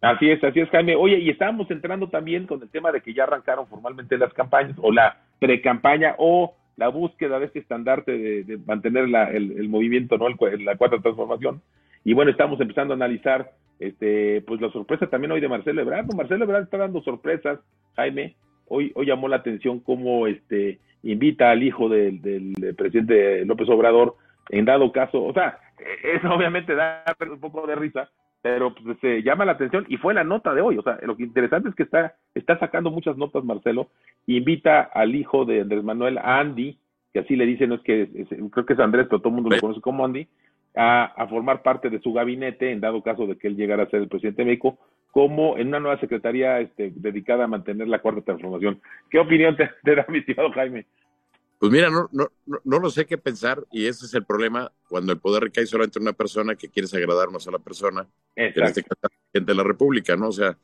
Así 0.00 0.28
es, 0.28 0.42
así 0.44 0.60
es, 0.60 0.68
Jaime. 0.70 0.94
Oye, 0.94 1.18
y 1.18 1.30
estábamos 1.30 1.70
entrando 1.70 2.08
también 2.08 2.46
con 2.46 2.62
el 2.62 2.68
tema 2.68 2.92
de 2.92 3.00
que 3.00 3.14
ya 3.14 3.24
arrancaron 3.24 3.66
formalmente 3.66 4.18
las 4.18 4.32
campañas, 4.34 4.76
o 4.80 4.92
la 4.92 5.20
pre-campaña, 5.38 6.14
o 6.18 6.54
la 6.76 6.88
búsqueda 6.88 7.38
de 7.38 7.46
este 7.46 7.60
estandarte 7.60 8.12
de, 8.44 8.58
mantener 8.66 9.08
la, 9.08 9.30
el, 9.30 9.68
movimiento, 9.68 10.18
¿no? 10.18 10.28
la 10.28 10.76
cuarta 10.76 11.00
transformación. 11.00 11.62
Y 12.04 12.12
bueno, 12.12 12.30
estamos 12.30 12.60
empezando 12.60 12.92
a 12.92 12.96
analizar, 12.96 13.52
este, 13.80 14.42
pues 14.42 14.60
la 14.60 14.70
sorpresa 14.70 15.06
también 15.06 15.32
hoy 15.32 15.40
de 15.40 15.48
Marcelo 15.48 15.80
Ebrard. 15.80 16.14
Marcelo 16.14 16.44
Ebrard 16.44 16.64
está 16.64 16.76
dando 16.76 17.02
sorpresas, 17.02 17.58
Jaime. 17.96 18.36
Hoy, 18.68 18.92
hoy 18.94 19.06
llamó 19.06 19.28
la 19.28 19.36
atención 19.36 19.80
cómo 19.80 20.26
este, 20.26 20.80
invita 21.02 21.50
al 21.50 21.62
hijo 21.62 21.88
del, 21.88 22.20
del 22.20 22.74
presidente 22.76 23.44
López 23.44 23.68
Obrador 23.68 24.16
en 24.50 24.64
dado 24.64 24.92
caso, 24.92 25.24
o 25.24 25.32
sea, 25.32 25.58
eso 26.02 26.32
obviamente 26.32 26.74
da 26.74 27.04
un 27.30 27.40
poco 27.40 27.66
de 27.66 27.74
risa, 27.74 28.10
pero 28.42 28.74
pues, 28.74 28.96
se 29.00 29.22
llama 29.22 29.44
la 29.44 29.52
atención 29.52 29.84
y 29.88 29.96
fue 29.96 30.14
la 30.14 30.24
nota 30.24 30.54
de 30.54 30.60
hoy. 30.60 30.78
O 30.78 30.82
sea, 30.82 30.98
lo 31.02 31.16
que 31.16 31.24
interesante 31.24 31.68
es 31.68 31.74
que 31.74 31.82
está, 31.82 32.14
está 32.34 32.58
sacando 32.58 32.90
muchas 32.90 33.16
notas 33.16 33.44
Marcelo, 33.44 33.88
invita 34.26 34.82
al 34.82 35.14
hijo 35.14 35.44
de 35.44 35.62
Andrés 35.62 35.82
Manuel, 35.82 36.18
a 36.18 36.38
Andy, 36.38 36.78
que 37.12 37.20
así 37.20 37.34
le 37.34 37.46
dicen, 37.46 37.70
no 37.70 37.76
es 37.76 37.80
que 37.82 38.08
creo 38.50 38.66
que 38.66 38.74
es 38.74 38.78
Andrés, 38.78 39.06
pero 39.08 39.20
todo 39.20 39.30
el 39.30 39.34
mundo 39.36 39.50
lo 39.50 39.60
conoce 39.60 39.80
como 39.80 40.04
Andy, 40.04 40.28
a, 40.76 41.04
a, 41.04 41.26
formar 41.26 41.62
parte 41.62 41.88
de 41.88 42.00
su 42.00 42.12
gabinete 42.12 42.70
en 42.70 42.80
dado 42.80 43.02
caso 43.02 43.26
de 43.26 43.36
que 43.36 43.48
él 43.48 43.56
llegara 43.56 43.84
a 43.84 43.88
ser 43.88 44.02
el 44.02 44.08
presidente 44.08 44.42
de 44.42 44.46
México, 44.46 44.78
como 45.16 45.56
en 45.56 45.68
una 45.68 45.80
nueva 45.80 45.98
secretaría 45.98 46.60
este, 46.60 46.92
dedicada 46.94 47.44
a 47.44 47.46
mantener 47.46 47.88
la 47.88 48.02
cuarta 48.02 48.20
transformación. 48.20 48.82
¿Qué 49.08 49.18
opinión 49.18 49.56
te, 49.56 49.70
te 49.82 49.94
da, 49.94 50.04
mi 50.10 50.18
estimado 50.18 50.52
Jaime? 50.52 50.86
Pues 51.58 51.72
mira, 51.72 51.88
no, 51.88 52.10
no, 52.12 52.28
no, 52.62 52.78
lo 52.78 52.90
sé 52.90 53.06
qué 53.06 53.16
pensar 53.16 53.64
y 53.72 53.86
ese 53.86 54.04
es 54.04 54.12
el 54.12 54.26
problema 54.26 54.70
cuando 54.90 55.14
el 55.14 55.18
poder 55.18 55.44
recae 55.44 55.64
solamente 55.64 55.98
en 55.98 56.02
una 56.02 56.12
persona 56.12 56.54
que 56.54 56.68
quieres 56.68 56.92
agradar 56.92 57.28
a 57.28 57.50
la 57.50 57.58
persona, 57.58 58.06
en 58.34 58.62
este 58.62 58.82
caso, 58.82 59.08
gente 59.32 59.52
de 59.52 59.56
la 59.56 59.62
República, 59.62 60.16
¿no? 60.16 60.28
O 60.28 60.32
sea, 60.32 60.58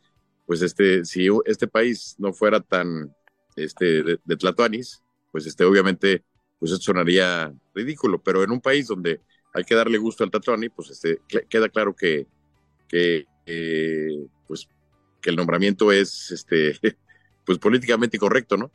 pues 0.44 0.60
este, 0.60 1.06
si 1.06 1.28
este 1.46 1.66
país 1.66 2.14
no 2.18 2.34
fuera 2.34 2.60
tan 2.60 3.10
este, 3.56 4.02
de, 4.02 4.18
de 4.22 4.36
Tlatuanis, 4.36 5.02
pues 5.30 5.46
este, 5.46 5.64
obviamente, 5.64 6.24
pues 6.58 6.72
esto 6.72 6.92
sonaría 6.92 7.50
ridículo, 7.74 8.22
pero 8.22 8.44
en 8.44 8.50
un 8.50 8.60
país 8.60 8.86
donde 8.86 9.18
hay 9.54 9.64
que 9.64 9.74
darle 9.74 9.96
gusto 9.96 10.24
al 10.24 10.30
Tlatuani, 10.30 10.68
pues 10.68 10.90
este, 10.90 11.22
queda 11.48 11.70
claro 11.70 11.96
que, 11.96 12.26
que 12.86 13.31
eh, 13.52 14.26
pues, 14.46 14.68
que 15.20 15.30
el 15.30 15.36
nombramiento 15.36 15.92
es 15.92 16.30
este, 16.30 16.72
pues 17.44 17.58
políticamente 17.58 18.18
correcto, 18.18 18.56
¿no? 18.56 18.70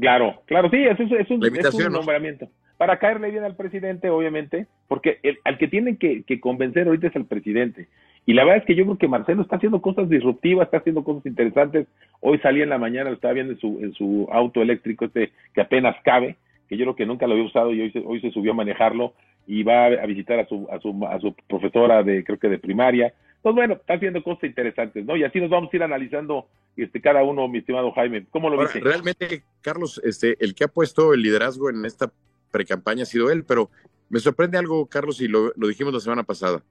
Claro, 0.00 0.42
claro, 0.46 0.68
sí, 0.70 0.76
es, 0.76 0.98
es, 1.00 1.30
un, 1.30 1.44
es 1.44 1.74
un 1.74 1.92
nombramiento. 1.92 2.48
Para 2.76 2.98
caerle 2.98 3.30
bien 3.30 3.44
al 3.44 3.56
presidente, 3.56 4.10
obviamente, 4.10 4.66
porque 4.86 5.18
el, 5.22 5.38
al 5.44 5.58
que 5.58 5.66
tienen 5.66 5.96
que, 5.96 6.22
convencer 6.40 6.86
ahorita 6.86 7.08
es 7.08 7.16
el 7.16 7.24
presidente. 7.24 7.88
Y 8.26 8.34
la 8.34 8.44
verdad 8.44 8.58
es 8.58 8.66
que 8.66 8.74
yo 8.74 8.84
creo 8.84 8.98
que 8.98 9.08
Marcelo 9.08 9.42
está 9.42 9.56
haciendo 9.56 9.80
cosas 9.80 10.08
disruptivas, 10.08 10.66
está 10.66 10.78
haciendo 10.78 11.02
cosas 11.02 11.24
interesantes. 11.24 11.88
Hoy 12.20 12.38
salí 12.38 12.60
en 12.60 12.68
la 12.68 12.78
mañana, 12.78 13.08
lo 13.08 13.16
estaba 13.16 13.34
viendo 13.34 13.54
en 13.54 13.58
su, 13.58 13.78
en 13.80 13.94
su 13.94 14.28
auto 14.30 14.60
eléctrico 14.60 15.06
este 15.06 15.32
que 15.54 15.62
apenas 15.62 15.96
cabe, 16.04 16.36
que 16.68 16.76
yo 16.76 16.84
creo 16.84 16.96
que 16.96 17.06
nunca 17.06 17.26
lo 17.26 17.32
había 17.32 17.46
usado 17.46 17.72
y 17.72 17.80
hoy 17.80 17.90
se, 17.90 18.00
hoy 18.00 18.20
se 18.20 18.30
subió 18.30 18.52
a 18.52 18.56
manejarlo 18.56 19.14
y 19.46 19.62
va 19.62 19.86
a 19.86 20.06
visitar 20.06 20.38
a 20.38 20.46
su, 20.46 20.68
a 20.70 20.78
su, 20.78 21.06
a 21.06 21.18
su 21.20 21.34
profesora 21.48 22.02
de, 22.02 22.22
creo 22.22 22.38
que 22.38 22.50
de 22.50 22.58
primaria. 22.58 23.14
Pues 23.42 23.54
bueno, 23.54 23.74
está 23.74 23.94
haciendo 23.94 24.22
cosas 24.22 24.44
interesantes, 24.44 25.04
¿no? 25.04 25.16
Y 25.16 25.24
así 25.24 25.40
nos 25.40 25.50
vamos 25.50 25.70
a 25.72 25.76
ir 25.76 25.82
analizando 25.82 26.48
este, 26.76 27.00
cada 27.00 27.22
uno, 27.22 27.48
mi 27.48 27.58
estimado 27.58 27.92
Jaime. 27.92 28.26
¿Cómo 28.30 28.50
lo 28.50 28.60
dice? 28.60 28.80
Realmente, 28.80 29.44
Carlos, 29.60 30.00
este, 30.04 30.36
el 30.40 30.54
que 30.54 30.64
ha 30.64 30.68
puesto 30.68 31.14
el 31.14 31.22
liderazgo 31.22 31.70
en 31.70 31.84
esta 31.84 32.12
precampaña 32.50 33.02
ha 33.02 33.06
sido 33.06 33.30
él, 33.30 33.44
pero 33.44 33.70
me 34.08 34.20
sorprende 34.20 34.58
algo, 34.58 34.86
Carlos, 34.86 35.20
y 35.20 35.28
lo, 35.28 35.52
dijimos 35.56 35.92
la 35.92 36.00
semana 36.00 36.22
pasada. 36.22 36.62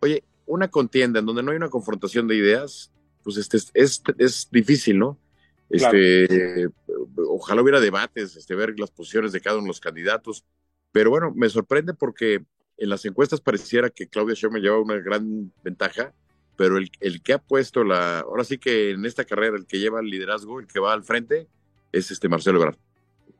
Oye, 0.00 0.22
una 0.46 0.68
contienda 0.68 1.20
en 1.20 1.26
donde 1.26 1.42
no 1.42 1.50
hay 1.50 1.56
una 1.56 1.68
confrontación 1.68 2.28
de 2.28 2.36
ideas, 2.36 2.92
pues 3.22 3.36
este, 3.36 3.56
es, 3.74 4.02
es 4.18 4.48
difícil, 4.50 4.98
¿no? 4.98 5.18
Este, 5.70 6.68
ojalá 7.28 7.62
hubiera 7.62 7.80
debates, 7.80 8.36
este, 8.36 8.54
ver 8.54 8.78
las 8.78 8.90
posiciones 8.90 9.32
de 9.32 9.40
cada 9.40 9.56
uno 9.56 9.64
de 9.64 9.68
los 9.68 9.80
candidatos. 9.80 10.44
Pero 10.92 11.10
bueno, 11.10 11.32
me 11.34 11.48
sorprende 11.48 11.92
porque 11.94 12.42
en 12.78 12.88
las 12.88 13.04
encuestas 13.04 13.40
pareciera 13.40 13.90
que 13.90 14.06
Claudia 14.06 14.34
Sheinbaum 14.34 14.62
lleva 14.62 14.80
una 14.80 14.96
gran 14.96 15.52
ventaja, 15.62 16.12
pero 16.56 16.78
el, 16.78 16.88
el, 17.00 17.22
que 17.22 17.32
ha 17.34 17.38
puesto 17.38 17.84
la, 17.84 18.20
ahora 18.20 18.44
sí 18.44 18.58
que 18.58 18.90
en 18.90 19.04
esta 19.04 19.24
carrera 19.24 19.56
el 19.56 19.66
que 19.66 19.78
lleva 19.78 20.00
el 20.00 20.06
liderazgo, 20.06 20.60
el 20.60 20.66
que 20.66 20.80
va 20.80 20.92
al 20.92 21.04
frente, 21.04 21.46
es 21.92 22.10
este 22.10 22.28
Marcelo 22.28 22.58
Ebrard. 22.58 22.76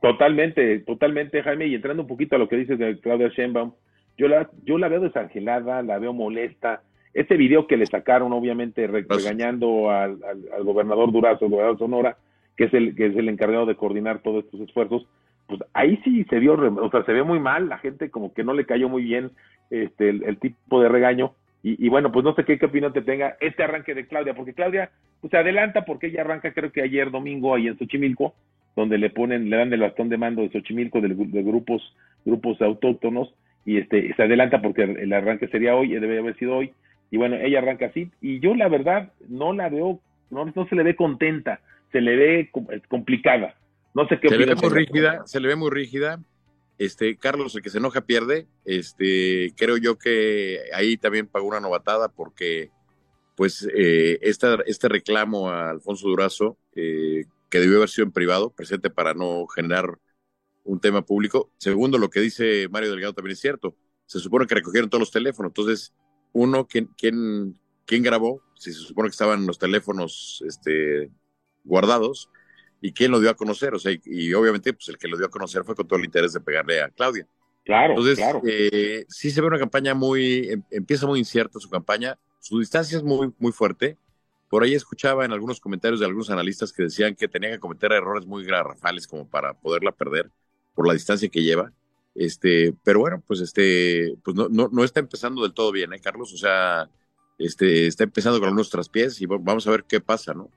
Totalmente, 0.01 0.79
totalmente, 0.79 1.43
Jaime, 1.43 1.67
y 1.67 1.75
entrando 1.75 2.03
un 2.03 2.07
poquito 2.07 2.35
a 2.35 2.39
lo 2.39 2.47
que 2.47 2.55
dices 2.55 2.79
de 2.79 2.99
Claudia 2.99 3.29
Sheinbaum, 3.29 3.73
yo 4.17 4.27
la, 4.27 4.49
yo 4.63 4.77
la 4.77 4.87
veo 4.87 5.01
desangelada, 5.01 5.81
la 5.81 5.99
veo 5.99 6.13
molesta. 6.13 6.83
Ese 7.13 7.35
video 7.37 7.67
que 7.67 7.77
le 7.77 7.85
sacaron, 7.85 8.31
obviamente, 8.33 8.85
regañando 8.87 9.89
al, 9.89 10.19
al, 10.23 10.63
gobernador 10.63 11.11
Durazo, 11.11 11.45
el 11.45 11.51
gobernador 11.51 11.79
Sonora, 11.79 12.17
que 12.55 12.65
es 12.65 12.73
el 12.73 12.95
que 12.95 13.07
es 13.07 13.15
el 13.15 13.29
encargado 13.29 13.65
de 13.65 13.75
coordinar 13.75 14.21
todos 14.21 14.45
estos 14.45 14.61
esfuerzos, 14.61 15.07
pues 15.49 15.61
ahí 15.73 15.99
sí 16.03 16.23
se 16.29 16.39
vio, 16.39 16.53
o 16.53 16.91
sea, 16.91 17.03
se 17.03 17.11
ve 17.11 17.23
muy 17.23 17.39
mal, 17.39 17.67
la 17.67 17.79
gente 17.79 18.11
como 18.11 18.33
que 18.33 18.43
no 18.43 18.53
le 18.53 18.65
cayó 18.65 18.87
muy 18.87 19.03
bien 19.03 19.31
este 19.71 20.09
el, 20.09 20.37
tipo 20.37 20.81
de 20.81 20.87
regaño. 20.87 21.33
Y, 21.61 21.89
bueno, 21.89 22.09
pues 22.09 22.23
no 22.23 22.33
sé 22.35 22.45
qué, 22.45 22.57
opinión 22.63 22.93
te 22.93 23.01
tenga 23.01 23.35
este 23.41 23.63
arranque 23.63 23.93
de 23.93 24.07
Claudia, 24.07 24.33
porque 24.33 24.53
Claudia 24.53 24.91
pues, 25.19 25.31
se 25.31 25.37
adelanta 25.37 25.83
porque 25.83 26.07
ella 26.07 26.21
arranca 26.21 26.53
creo 26.53 26.71
que 26.71 26.81
ayer 26.81 27.11
domingo 27.11 27.53
ahí 27.53 27.67
en 27.67 27.77
Xochimilco, 27.77 28.33
donde 28.77 28.97
le 28.97 29.09
ponen, 29.09 29.49
le 29.49 29.57
dan 29.57 29.73
el 29.73 29.81
bastón 29.81 30.07
de 30.07 30.17
mando 30.17 30.41
de 30.41 30.51
Xochimilco 30.51 31.01
de, 31.01 31.09
de 31.09 31.43
grupos, 31.43 31.93
grupos 32.23 32.61
autóctonos, 32.61 33.33
y 33.65 33.77
este 33.77 34.13
se 34.13 34.23
adelanta 34.23 34.61
porque 34.61 34.83
el, 34.83 35.11
arranque 35.11 35.49
sería 35.49 35.75
hoy, 35.75 35.89
debe 35.89 36.19
haber 36.19 36.37
sido 36.37 36.55
hoy, 36.55 36.71
y 37.11 37.17
bueno, 37.17 37.35
ella 37.35 37.59
arranca 37.59 37.87
así, 37.87 38.09
y 38.21 38.39
yo 38.39 38.55
la 38.55 38.69
verdad 38.69 39.11
no 39.27 39.51
la 39.51 39.67
veo, 39.67 39.99
no, 40.29 40.45
no 40.45 40.65
se 40.65 40.75
le 40.75 40.83
ve 40.83 40.95
contenta, 40.95 41.59
se 41.91 41.99
le 41.99 42.15
ve 42.15 42.49
complicada. 42.87 43.55
No 43.93 44.07
sé 44.07 44.19
qué 44.19 44.29
se 44.29 44.37
le 44.37 44.45
ve 44.45 44.55
muy 44.55 44.69
rígida, 44.69 45.23
se 45.25 45.39
le 45.39 45.47
ve 45.47 45.55
muy 45.55 45.71
rígida. 45.71 46.21
Este, 46.77 47.17
Carlos, 47.17 47.55
el 47.55 47.61
que 47.61 47.69
se 47.69 47.79
enoja 47.79 48.01
pierde. 48.01 48.47
Este, 48.63 49.53
creo 49.57 49.77
yo 49.77 49.97
que 49.97 50.59
ahí 50.73 50.97
también 50.97 51.27
pagó 51.27 51.47
una 51.47 51.59
novatada 51.59 52.09
porque, 52.09 52.71
pues, 53.35 53.67
eh, 53.75 54.19
este 54.21 54.87
reclamo 54.87 55.49
a 55.49 55.71
Alfonso 55.71 56.07
Durazo, 56.07 56.57
eh, 56.75 57.25
que 57.49 57.59
debió 57.59 57.77
haber 57.77 57.89
sido 57.89 58.05
en 58.05 58.13
privado, 58.13 58.51
presente 58.51 58.89
para 58.89 59.13
no 59.13 59.45
generar 59.47 59.99
un 60.63 60.79
tema 60.79 61.01
público. 61.01 61.51
Segundo, 61.57 61.97
lo 61.97 62.09
que 62.09 62.21
dice 62.21 62.67
Mario 62.69 62.91
Delgado 62.91 63.13
también 63.13 63.33
es 63.33 63.39
cierto. 63.39 63.75
Se 64.05 64.19
supone 64.19 64.47
que 64.47 64.55
recogieron 64.55 64.89
todos 64.89 65.01
los 65.01 65.11
teléfonos. 65.11 65.49
Entonces, 65.49 65.93
uno, 66.31 66.67
¿quién, 66.67 66.89
quién, 66.97 67.59
quién 67.85 68.03
grabó? 68.03 68.41
Si 68.55 68.71
se 68.71 68.79
supone 68.79 69.09
que 69.09 69.13
estaban 69.13 69.45
los 69.45 69.57
teléfonos 69.57 70.43
este, 70.47 71.11
guardados. 71.63 72.29
¿Y 72.81 72.93
quién 72.93 73.11
lo 73.11 73.19
dio 73.19 73.29
a 73.29 73.35
conocer? 73.35 73.73
O 73.73 73.79
sea, 73.79 73.91
y, 74.05 74.33
obviamente, 74.33 74.73
pues 74.73 74.89
el 74.89 74.97
que 74.97 75.07
lo 75.07 75.17
dio 75.17 75.25
a 75.25 75.29
conocer 75.29 75.63
fue 75.63 75.75
con 75.75 75.87
todo 75.87 75.99
el 75.99 76.05
interés 76.05 76.33
de 76.33 76.39
pegarle 76.39 76.81
a 76.81 76.89
Claudia. 76.89 77.27
Claro, 77.65 77.91
Entonces, 77.91 78.17
claro. 78.17 78.41
Eh, 78.45 79.05
sí 79.09 79.31
se 79.31 79.41
ve 79.41 79.47
una 79.47 79.59
campaña 79.59 79.93
muy, 79.93 80.49
em, 80.49 80.63
empieza 80.71 81.05
muy 81.05 81.19
incierta 81.19 81.59
su 81.59 81.69
campaña. 81.69 82.17
Su 82.39 82.59
distancia 82.59 82.97
es 82.97 83.03
muy, 83.03 83.31
muy 83.37 83.51
fuerte. 83.51 83.97
Por 84.49 84.63
ahí 84.63 84.73
escuchaba 84.73 85.25
en 85.25 85.33
algunos 85.33 85.59
comentarios 85.59 85.99
de 85.99 86.05
algunos 86.05 86.29
analistas 86.29 86.73
que 86.73 86.83
decían 86.83 87.15
que 87.15 87.27
tenía 87.27 87.51
que 87.51 87.59
cometer 87.59 87.91
errores 87.91 88.25
muy 88.25 88.43
garrafales 88.45 89.05
como 89.07 89.27
para 89.27 89.53
poderla 89.53 89.91
perder 89.91 90.31
por 90.73 90.87
la 90.87 90.93
distancia 90.93 91.29
que 91.29 91.43
lleva. 91.43 91.71
Este, 92.15 92.73
pero 92.83 93.01
bueno, 93.01 93.21
pues 93.27 93.41
este, 93.41 94.15
pues 94.23 94.35
no, 94.35 94.49
no, 94.49 94.69
no 94.71 94.83
está 94.83 94.99
empezando 94.99 95.43
del 95.43 95.53
todo 95.53 95.71
bien, 95.71 95.93
¿eh, 95.93 95.99
Carlos? 95.99 96.33
O 96.33 96.37
sea, 96.37 96.89
este, 97.37 97.87
está 97.87 98.03
empezando 98.03 98.39
con 98.39 98.47
algunos 98.47 98.69
traspiés 98.69 99.21
y 99.21 99.25
vamos 99.25 99.67
a 99.67 99.71
ver 99.71 99.85
qué 99.85 100.01
pasa, 100.01 100.33
¿no? 100.33 100.49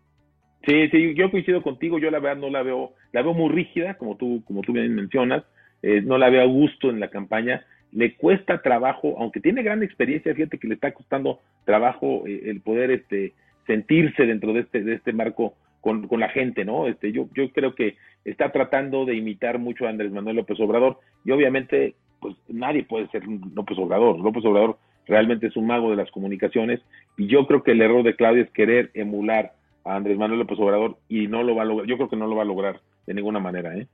Sí, 0.66 0.88
sí, 0.90 1.14
yo 1.14 1.31
coincido 1.31 1.62
contigo, 1.62 1.99
yo 1.99 2.11
la 2.11 2.21
verdad 2.21 2.40
no 2.40 2.50
la 2.50 2.62
veo, 2.62 2.92
la 3.12 3.23
veo 3.23 3.35
muy 3.35 3.50
rígida, 3.50 3.95
como 3.95 4.16
tú, 4.16 4.42
como 4.47 4.62
tú 4.62 4.73
bien 4.73 4.95
mencionas, 4.95 5.42
eh, 5.83 6.00
no 6.02 6.19
la 6.19 6.31
veo 6.31 6.42
a 6.42 6.47
gusto 6.47 6.88
en 6.88 7.00
la 7.00 7.11
campaña, 7.11 7.64
le 7.90 8.14
cuesta 8.14 8.62
trabajo, 8.62 9.16
aunque 9.19 9.40
tiene 9.40 9.62
gran 9.62 9.83
experiencia, 9.83 10.35
fíjate 10.35 10.59
que 10.59 10.69
le 10.69 10.75
está 10.75 10.92
costando 10.92 11.40
trabajo 11.64 12.26
eh, 12.26 12.42
el 12.47 12.61
poder 12.61 12.90
este 12.92 13.33
sentirse 13.66 14.25
dentro 14.25 14.52
de 14.52 14.61
este, 14.61 14.83
de 14.83 14.95
este 14.95 15.12
marco 15.12 15.54
con, 15.81 16.07
con, 16.07 16.21
la 16.21 16.28
gente, 16.28 16.64
¿no? 16.64 16.87
Este, 16.87 17.12
yo, 17.12 17.28
yo 17.35 17.50
creo 17.50 17.75
que 17.75 17.97
está 18.25 18.50
tratando 18.52 19.04
de 19.04 19.16
imitar 19.16 19.59
mucho 19.59 19.87
a 19.87 19.90
Andrés 19.90 20.12
Manuel 20.12 20.37
López 20.37 20.59
Obrador 20.61 20.99
y 21.25 21.33
obviamente, 21.33 21.95
pues 22.21 22.37
nadie 22.49 22.85
puede 22.85 23.09
ser 23.09 23.23
López 23.26 23.78
Obrador. 23.78 24.19
López 24.21 24.45
Obrador 24.45 24.78
realmente 25.07 25.49
es 25.49 25.57
un 25.57 25.66
mago 25.66 25.90
de 25.90 25.97
las 25.97 26.11
comunicaciones 26.12 26.81
y 27.16 27.26
yo 27.26 27.47
creo 27.47 27.62
que 27.62 27.73
el 27.73 27.83
error 27.83 28.04
de 28.04 28.14
Claudia 28.14 28.45
es 28.45 28.50
querer 28.50 28.90
emular 28.95 29.52
a 29.85 29.97
Andrés 29.97 30.19
Manuel 30.19 30.41
López 30.41 30.59
Obrador 30.59 30.99
y 31.09 31.27
no 31.27 31.43
lo 31.43 31.55
va 31.55 31.62
a 31.62 31.65
lograr. 31.65 31.87
Yo 31.87 31.97
creo 31.97 32.09
que 32.09 32.17
no 32.17 32.27
lo 32.27 32.37
va 32.37 32.43
a 32.43 32.47
lograr 32.47 32.81
de 33.07 33.15
ninguna 33.15 33.41
manera, 33.41 33.77
¿eh? 33.77 33.89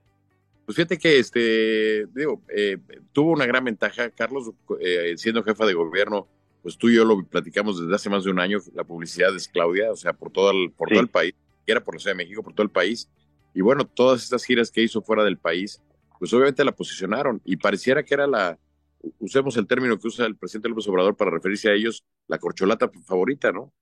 Pues 0.65 0.75
fíjate 0.75 0.99
que 0.99 1.17
este, 1.17 2.05
digo, 2.13 2.41
eh, 2.55 2.77
tuvo 3.11 3.31
una 3.31 3.47
gran 3.47 3.63
ventaja, 3.63 4.11
Carlos, 4.11 4.51
eh, 4.79 5.13
siendo 5.17 5.43
jefa 5.43 5.65
de 5.65 5.73
gobierno, 5.73 6.27
pues 6.61 6.77
tú 6.77 6.89
y 6.89 6.95
yo 6.95 7.05
lo 7.05 7.23
platicamos 7.23 7.81
desde 7.81 7.95
hace 7.95 8.09
más 8.09 8.23
de 8.23 8.29
un 8.29 8.39
año, 8.39 8.59
la 8.75 8.83
publicidad 8.83 9.35
es 9.35 9.47
Claudia, 9.47 9.91
o 9.91 9.95
sea, 9.95 10.13
por 10.13 10.31
todo 10.31 10.51
el, 10.51 10.71
por 10.71 10.89
sí. 10.89 10.93
todo 10.93 11.01
el 11.01 11.09
país, 11.09 11.33
era 11.65 11.83
por 11.83 11.95
la 11.95 11.99
Ciudad 11.99 12.15
de 12.15 12.23
México, 12.23 12.43
por 12.43 12.53
todo 12.53 12.63
el 12.63 12.69
país. 12.69 13.09
Y 13.55 13.61
bueno, 13.61 13.85
todas 13.85 14.21
estas 14.21 14.45
giras 14.45 14.69
que 14.69 14.83
hizo 14.83 15.01
fuera 15.01 15.23
del 15.23 15.37
país, 15.37 15.81
pues 16.19 16.31
obviamente 16.33 16.63
la 16.63 16.75
posicionaron 16.75 17.41
y 17.45 17.57
pareciera 17.57 18.03
que 18.03 18.13
era 18.13 18.27
la, 18.27 18.59
usemos 19.19 19.57
el 19.57 19.67
término 19.67 19.97
que 19.97 20.07
usa 20.07 20.25
el 20.25 20.35
presidente 20.35 20.69
López 20.69 20.87
Obrador 20.87 21.15
para 21.15 21.31
referirse 21.31 21.69
a 21.69 21.73
ellos, 21.73 22.03
la 22.27 22.37
corcholata 22.37 22.91
favorita, 23.05 23.51
¿no? 23.51 23.73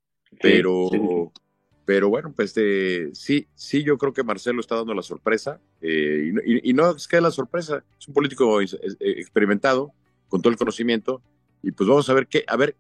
Pero, 0.42 0.90
sí, 0.92 1.00
sí. 1.00 1.42
Pero 1.88 2.10
bueno, 2.10 2.34
pues 2.36 2.50
este, 2.50 3.16
sí, 3.16 3.48
sí, 3.56 3.82
yo 3.82 3.98
creo 3.98 4.12
que 4.12 4.22
Marcelo 4.22 4.60
está 4.60 4.76
dando 4.76 4.94
la 4.94 5.02
sorpresa 5.02 5.62
eh, 5.82 6.34
y, 6.46 6.70
y, 6.70 6.74
no 6.74 6.94
es 6.94 7.08
que 7.08 7.22
la 7.22 7.32
sorpresa, 7.32 7.82
es 7.98 8.10
un 8.10 8.14
político 8.14 8.60
experimentado, 8.60 9.94
con 10.28 10.42
todo 10.42 10.52
el 10.52 10.58
conocimiento, 10.58 11.22
y 11.64 11.72
pues 11.72 11.88
vamos 11.88 12.10
a 12.10 12.14
ver 12.14 12.28
qué, 12.28 12.44
a 12.46 12.58
ver, 12.58 12.76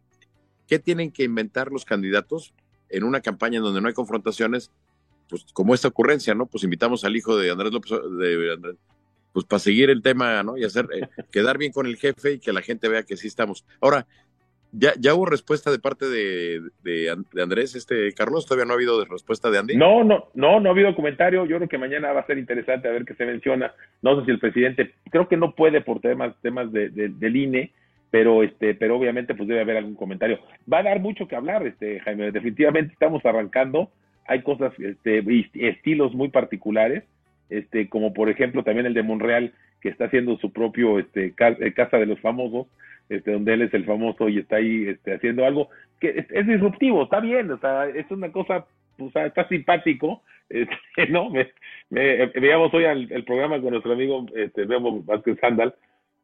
qué 0.68 0.78
tienen 0.78 1.12
que 1.12 1.24
inventar 1.24 1.72
los 1.72 1.86
candidatos 1.86 2.54
en 2.90 3.06
una 3.06 3.22
campaña 3.22 3.62
donde 3.62 3.80
no 3.80 3.88
hay 3.88 3.94
confrontaciones, 3.94 4.72
pues 5.30 5.46
como 5.54 5.74
esta 5.74 5.88
ocurrencia, 5.88 6.36
¿no? 6.36 6.46
Pues 6.46 6.66
invitamos 6.66 7.06
al 7.06 7.16
hijo 7.16 7.38
de 7.38 7.50
Andrés 7.50 7.72
López, 7.72 7.92
de 7.92 8.76
pues 9.32 9.46
para 9.46 9.60
seguir 9.60 9.90
el 9.90 10.02
tema, 10.02 10.44
¿no? 10.44 10.58
Y 10.58 10.66
hacer, 10.66 10.90
eh, 10.94 11.08
quedar 11.32 11.58
bien 11.58 11.72
con 11.72 11.86
el 11.86 11.96
jefe 11.96 12.34
y 12.34 12.40
que 12.40 12.52
la 12.52 12.62
gente 12.62 12.90
vea 12.90 13.04
que 13.04 13.16
sí 13.16 13.28
estamos. 13.28 13.64
Ahora, 13.80 14.06
ya, 14.72 14.94
ya 15.00 15.14
hubo 15.14 15.26
respuesta 15.26 15.72
de 15.72 15.80
parte 15.80 16.06
de, 16.06 16.62
de, 16.84 17.16
de, 17.34 17.42
Andrés, 17.42 17.76
este 17.76 18.14
Carlos, 18.14 18.46
todavía 18.46 18.66
no 18.66 18.74
ha 18.74 18.76
habido 18.76 19.04
respuesta 19.06 19.50
de 19.50 19.60
Andy. 19.60 19.78
No, 19.78 20.04
no, 20.04 20.30
no, 20.34 20.60
no 20.60 20.70
ha 20.70 20.72
habido 20.72 20.96
comentario. 20.96 21.46
Yo 21.46 21.58
creo 21.58 21.70
que 21.70 21.78
mañana 21.78 22.12
va 22.12 22.22
a 22.22 22.26
ser 22.26 22.38
interesante 22.38 22.88
a 22.88 22.92
ver 22.92 23.06
qué 23.06 23.14
se 23.14 23.26
menciona. 23.26 23.74
No 24.02 24.20
sé 24.20 24.26
si 24.26 24.32
el 24.32 24.40
presidente, 24.40 24.94
creo 25.10 25.28
que 25.28 25.38
no 25.38 25.54
puede 25.54 25.82
por 25.82 26.00
temas, 26.02 26.36
temas 26.42 26.72
de, 26.72 26.90
de, 26.90 27.10
del 27.10 27.36
INE, 27.36 27.72
pero 28.12 28.44
este, 28.44 28.76
pero 28.76 28.98
obviamente 28.98 29.36
pues 29.36 29.48
debe 29.48 29.62
haber 29.62 29.78
algún 29.78 29.96
comentario. 29.96 30.40
Va 30.72 30.80
a 30.80 30.84
dar 30.84 31.00
mucho 31.00 31.28
que 31.28 31.36
hablar, 31.36 31.66
este 31.66 32.00
Jaime. 32.02 32.32
Definitivamente 32.32 32.94
estamos 32.94 33.26
arrancando. 33.26 33.90
Hay 34.26 34.42
cosas, 34.42 34.74
este, 34.80 35.24
estilos 35.54 36.14
muy 36.14 36.30
particulares, 36.30 37.04
este, 37.50 37.88
como 37.88 38.14
por 38.14 38.30
ejemplo 38.30 38.64
también 38.64 38.86
el 38.86 38.94
de 38.94 39.04
Monreal 39.04 39.54
que 39.82 39.90
está 39.90 40.06
haciendo 40.06 40.38
su 40.38 40.52
propio 40.52 41.00
este 41.00 41.34
casa 41.34 41.98
de 41.98 42.06
los 42.06 42.20
famosos, 42.20 42.68
este, 43.10 43.32
donde 43.32 43.54
él 43.54 43.62
es 43.64 43.74
el 43.74 43.86
famoso 43.86 44.30
y 44.30 44.40
está 44.40 44.58
ahí 44.58 44.88
este, 44.88 45.16
haciendo 45.16 45.46
algo 45.46 45.70
que 46.00 46.10
es, 46.10 46.32
es 46.32 46.48
disruptivo, 46.48 47.04
está 47.04 47.20
bien, 47.20 47.50
o 47.52 47.58
sea, 47.58 47.88
es 47.88 48.10
una 48.12 48.32
cosa, 48.32 48.66
o 49.00 49.10
sea, 49.12 49.26
está 49.26 49.48
simpático, 49.48 50.22
este, 50.50 51.08
¿no? 51.10 51.30
Me, 51.30 51.50
me, 51.90 52.28
veíamos 52.28 52.74
hoy 52.74 52.86
el, 52.86 53.12
el, 53.12 53.24
programa 53.24 53.60
con 53.62 53.72
nuestro 53.72 53.94
amigo 53.94 54.26
este, 54.36 54.66
Bebo 54.66 55.02
Vázquez 55.04 55.38
Sandal 55.40 55.76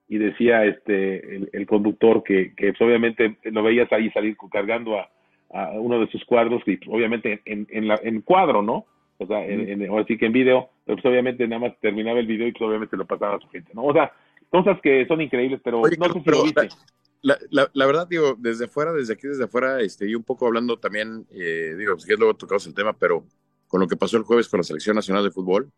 y 0.07 0.17
decía 0.17 0.63
este 0.65 1.35
el, 1.35 1.49
el 1.51 1.65
conductor 1.65 2.23
que, 2.23 2.53
que 2.55 2.71
pues, 2.71 2.81
obviamente 2.81 3.37
lo 3.43 3.63
veías 3.63 3.91
ahí 3.91 4.09
salir 4.11 4.37
cargando 4.51 4.99
a, 4.99 5.09
a 5.53 5.71
uno 5.71 5.99
de 5.99 6.07
sus 6.07 6.23
cuadros 6.25 6.61
y 6.65 6.79
obviamente 6.87 7.41
en, 7.45 7.67
en, 7.69 7.87
la, 7.87 7.99
en 8.03 8.21
cuadro, 8.21 8.61
¿no? 8.61 8.85
O 9.19 9.27
sea, 9.27 9.45
en, 9.45 9.69
en, 9.69 9.89
ahora 9.89 10.05
sí 10.05 10.17
que 10.17 10.25
en 10.25 10.33
video, 10.33 10.69
pero 10.85 10.97
pues 10.97 11.05
obviamente 11.05 11.47
nada 11.47 11.67
más 11.67 11.79
terminaba 11.79 12.19
el 12.19 12.27
video 12.27 12.47
y 12.47 12.51
pues 12.51 12.67
obviamente 12.67 12.97
lo 12.97 13.05
pasaba 13.05 13.35
a 13.35 13.39
su 13.39 13.47
gente, 13.49 13.71
¿no? 13.73 13.83
O 13.83 13.93
sea, 13.93 14.11
cosas 14.53 14.79
que 14.83 15.07
son 15.07 15.19
increíbles, 15.19 15.59
pero 15.63 15.81
Oye, 15.81 15.97
no 15.97 16.05
sé 16.05 16.13
si 16.13 16.19
pero 16.19 16.37
lo 16.37 16.43
viste. 16.43 16.69
La, 17.23 17.39
la, 17.49 17.71
la, 17.73 17.85
verdad, 17.87 18.07
digo, 18.07 18.35
desde 18.37 18.65
afuera, 18.65 18.93
desde 18.93 19.13
aquí, 19.13 19.27
desde 19.27 19.45
afuera, 19.45 19.81
este, 19.81 20.07
y 20.07 20.13
un 20.13 20.23
poco 20.23 20.45
hablando 20.45 20.77
también, 20.77 21.25
eh, 21.31 21.73
digo, 21.75 21.97
si 21.97 22.13
es 22.13 22.19
luego 22.19 22.35
tocamos 22.35 22.67
el 22.67 22.75
tema, 22.75 22.93
pero 22.93 23.25
con 23.67 23.81
lo 23.81 23.87
que 23.87 23.95
pasó 23.95 24.17
el 24.17 24.23
jueves 24.23 24.47
con 24.49 24.59
la 24.59 24.63
Selección 24.63 24.95
Nacional 24.95 25.23
de 25.23 25.31
Fútbol, 25.31 25.71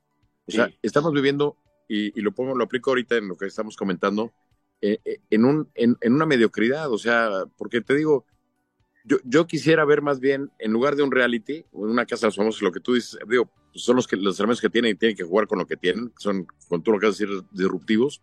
o 0.45 0.51
sea, 0.51 0.67
sí. 0.67 0.77
estamos 0.81 1.13
viviendo, 1.13 1.55
y, 1.87 2.19
y, 2.19 2.21
lo 2.21 2.33
pongo, 2.33 2.53
lo 2.53 2.65
aplico 2.65 2.89
ahorita 2.89 3.15
en 3.15 3.29
lo 3.29 3.37
que 3.37 3.45
estamos 3.45 3.77
comentando, 3.77 4.33
eh, 4.81 4.99
eh, 5.05 5.19
en, 5.29 5.45
un, 5.45 5.69
en, 5.75 5.95
en, 6.01 6.13
una 6.13 6.25
mediocridad, 6.25 6.91
o 6.91 6.97
sea, 6.97 7.29
porque 7.57 7.79
te 7.79 7.95
digo, 7.95 8.25
yo, 9.05 9.17
yo 9.23 9.47
quisiera 9.47 9.85
ver 9.85 10.01
más 10.01 10.19
bien, 10.19 10.51
en 10.59 10.73
lugar 10.73 10.97
de 10.97 11.03
un 11.03 11.11
reality, 11.11 11.63
o 11.71 11.85
en 11.85 11.91
una 11.91 12.05
casa 12.05 12.25
de 12.25 12.27
los 12.29 12.35
famosos, 12.35 12.61
lo 12.61 12.73
que 12.73 12.81
tú 12.81 12.95
dices, 12.95 13.17
digo, 13.29 13.49
pues 13.71 13.85
son 13.85 13.95
los, 13.95 14.05
que, 14.05 14.17
los 14.17 14.37
elementos 14.39 14.61
que 14.61 14.69
tienen 14.69 14.91
y 14.91 14.95
tienen 14.95 15.15
que 15.15 15.23
jugar 15.23 15.47
con 15.47 15.59
lo 15.59 15.65
que 15.65 15.77
tienen, 15.77 16.11
son, 16.17 16.47
con 16.67 16.81
tú 16.81 16.91
lo 16.91 16.99
que 16.99 17.05
vas 17.05 17.21
a 17.21 17.23
decir, 17.23 17.43
disruptivos, 17.51 18.21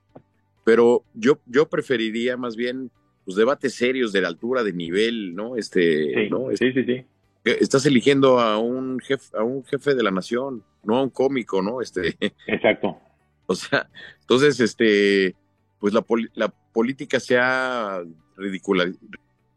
pero 0.64 1.04
yo, 1.14 1.38
yo 1.46 1.68
preferiría 1.68 2.36
más 2.36 2.56
bien 2.56 2.90
pues, 3.24 3.36
debates 3.36 3.74
serios 3.74 4.12
de 4.12 4.20
la 4.20 4.28
altura, 4.28 4.62
de 4.62 4.72
nivel, 4.72 5.34
¿no? 5.34 5.56
Este, 5.56 6.24
sí, 6.24 6.30
¿no? 6.30 6.48
sí, 6.54 6.72
sí, 6.72 6.84
sí. 6.84 7.04
Estás 7.44 7.86
eligiendo 7.86 8.38
a 8.38 8.58
un 8.58 9.00
jefe, 9.00 9.36
a 9.36 9.42
un 9.42 9.64
jefe 9.64 9.94
de 9.94 10.02
la 10.02 10.12
nación, 10.12 10.62
no 10.84 10.96
a 10.96 11.02
un 11.02 11.10
cómico, 11.10 11.60
¿no? 11.60 11.80
Este. 11.80 12.16
Exacto. 12.46 12.98
O 13.46 13.54
sea, 13.54 13.88
entonces, 14.20 14.60
este, 14.60 15.34
pues 15.80 15.92
la, 15.92 16.04
la 16.34 16.48
política 16.48 17.18
se 17.18 17.38
ha 17.38 18.02
ridicula, 18.36 18.90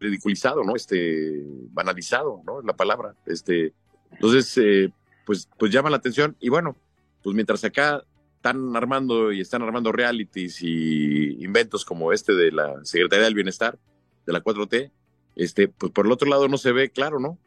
ridiculizado, 0.00 0.64
¿no? 0.64 0.74
Este, 0.74 1.42
banalizado, 1.70 2.42
¿no? 2.44 2.60
La 2.62 2.74
palabra. 2.74 3.14
Este, 3.26 3.72
entonces, 4.12 4.56
eh, 4.58 4.92
pues, 5.24 5.48
pues 5.58 5.72
llama 5.72 5.90
la 5.90 5.96
atención. 5.96 6.36
Y 6.40 6.48
bueno, 6.48 6.76
pues 7.22 7.34
mientras 7.34 7.64
acá 7.64 8.02
están 8.46 8.76
armando 8.76 9.32
y 9.32 9.40
están 9.40 9.62
armando 9.62 9.90
realities 9.90 10.62
y 10.62 11.44
inventos 11.44 11.84
como 11.84 12.12
este 12.12 12.34
de 12.34 12.52
la 12.52 12.84
Secretaría 12.84 13.24
del 13.24 13.34
Bienestar, 13.34 13.76
de 14.24 14.32
la 14.32 14.40
4T, 14.40 14.90
este, 15.34 15.68
pues 15.68 15.92
por 15.92 16.06
el 16.06 16.12
otro 16.12 16.28
lado 16.28 16.48
no 16.48 16.56
se 16.56 16.72
ve 16.72 16.90
claro, 16.90 17.18
¿no? 17.18 17.38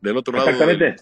Del 0.00 0.16
otro 0.16 0.36
lado. 0.36 0.48
Exactamente. 0.48 0.96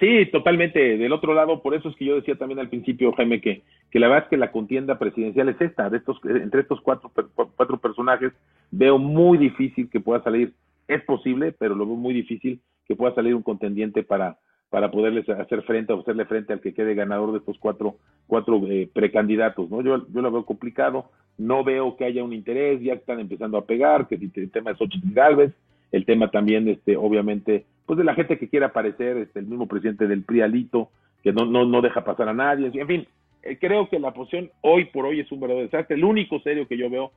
Sí, 0.00 0.26
totalmente. 0.32 0.96
Del 0.96 1.12
otro 1.12 1.34
lado, 1.34 1.62
por 1.62 1.74
eso 1.74 1.90
es 1.90 1.96
que 1.96 2.06
yo 2.06 2.16
decía 2.16 2.36
también 2.36 2.58
al 2.58 2.68
principio, 2.68 3.12
Jaime, 3.12 3.40
que, 3.40 3.62
que 3.90 4.00
la 4.00 4.08
verdad 4.08 4.24
es 4.24 4.30
que 4.30 4.36
la 4.36 4.50
contienda 4.50 4.98
presidencial 4.98 5.50
es 5.50 5.60
esta, 5.60 5.90
de 5.90 5.98
estos, 5.98 6.18
entre 6.24 6.62
estos 6.62 6.80
cuatro, 6.80 7.12
cuatro 7.56 7.78
personajes, 7.78 8.32
veo 8.70 8.98
muy 8.98 9.38
difícil 9.38 9.88
que 9.90 10.00
pueda 10.00 10.22
salir, 10.22 10.54
es 10.88 11.02
posible, 11.02 11.52
pero 11.52 11.74
lo 11.74 11.86
veo 11.86 11.96
muy 11.96 12.14
difícil 12.14 12.60
que 12.86 12.96
pueda 12.96 13.14
salir 13.14 13.34
un 13.34 13.42
contendiente 13.42 14.02
para, 14.02 14.38
para 14.70 14.90
poderles 14.90 15.28
hacer 15.28 15.62
frente 15.62 15.92
o 15.92 16.00
hacerle 16.00 16.24
frente 16.24 16.52
al 16.52 16.60
que 16.60 16.74
quede 16.74 16.94
ganador 16.94 17.32
de 17.32 17.38
estos 17.38 17.58
cuatro, 17.58 17.96
cuatro 18.26 18.60
eh, 18.68 18.88
precandidatos, 18.92 19.70
¿no? 19.70 19.82
Yo, 19.82 20.06
yo 20.08 20.20
lo 20.20 20.32
veo 20.32 20.44
complicado, 20.44 21.10
no 21.38 21.62
veo 21.62 21.96
que 21.96 22.04
haya 22.04 22.24
un 22.24 22.32
interés, 22.32 22.80
ya 22.82 22.94
están 22.94 23.20
empezando 23.20 23.58
a 23.58 23.66
pegar, 23.66 24.08
que 24.08 24.16
el 24.16 24.50
tema 24.50 24.72
es 24.72 24.78
Xochitl 24.78 25.12
Galvez, 25.12 25.52
el 25.92 26.04
tema 26.04 26.30
también, 26.30 26.68
este, 26.68 26.96
obviamente, 26.96 27.64
pues 27.86 27.98
de 27.98 28.04
la 28.04 28.14
gente 28.14 28.38
que 28.38 28.48
quiera 28.48 28.66
aparecer, 28.66 29.16
este, 29.18 29.38
el 29.38 29.46
mismo 29.46 29.68
presidente 29.68 30.08
del 30.08 30.24
PRI, 30.24 30.40
Alito, 30.40 30.90
que 31.22 31.32
no, 31.32 31.44
no, 31.44 31.64
no 31.64 31.80
deja 31.80 32.04
pasar 32.04 32.28
a 32.28 32.34
nadie, 32.34 32.70
en 32.74 32.86
fin, 32.86 33.06
eh, 33.42 33.58
creo 33.60 33.88
que 33.88 33.98
la 33.98 34.12
posición 34.12 34.50
hoy 34.62 34.86
por 34.86 35.06
hoy 35.06 35.20
es 35.20 35.30
un 35.30 35.40
verdadero 35.40 35.66
desastre, 35.66 35.96
el 35.96 36.04
único 36.04 36.40
serio 36.40 36.66
que 36.66 36.76
yo 36.76 36.90
veo 36.90 37.12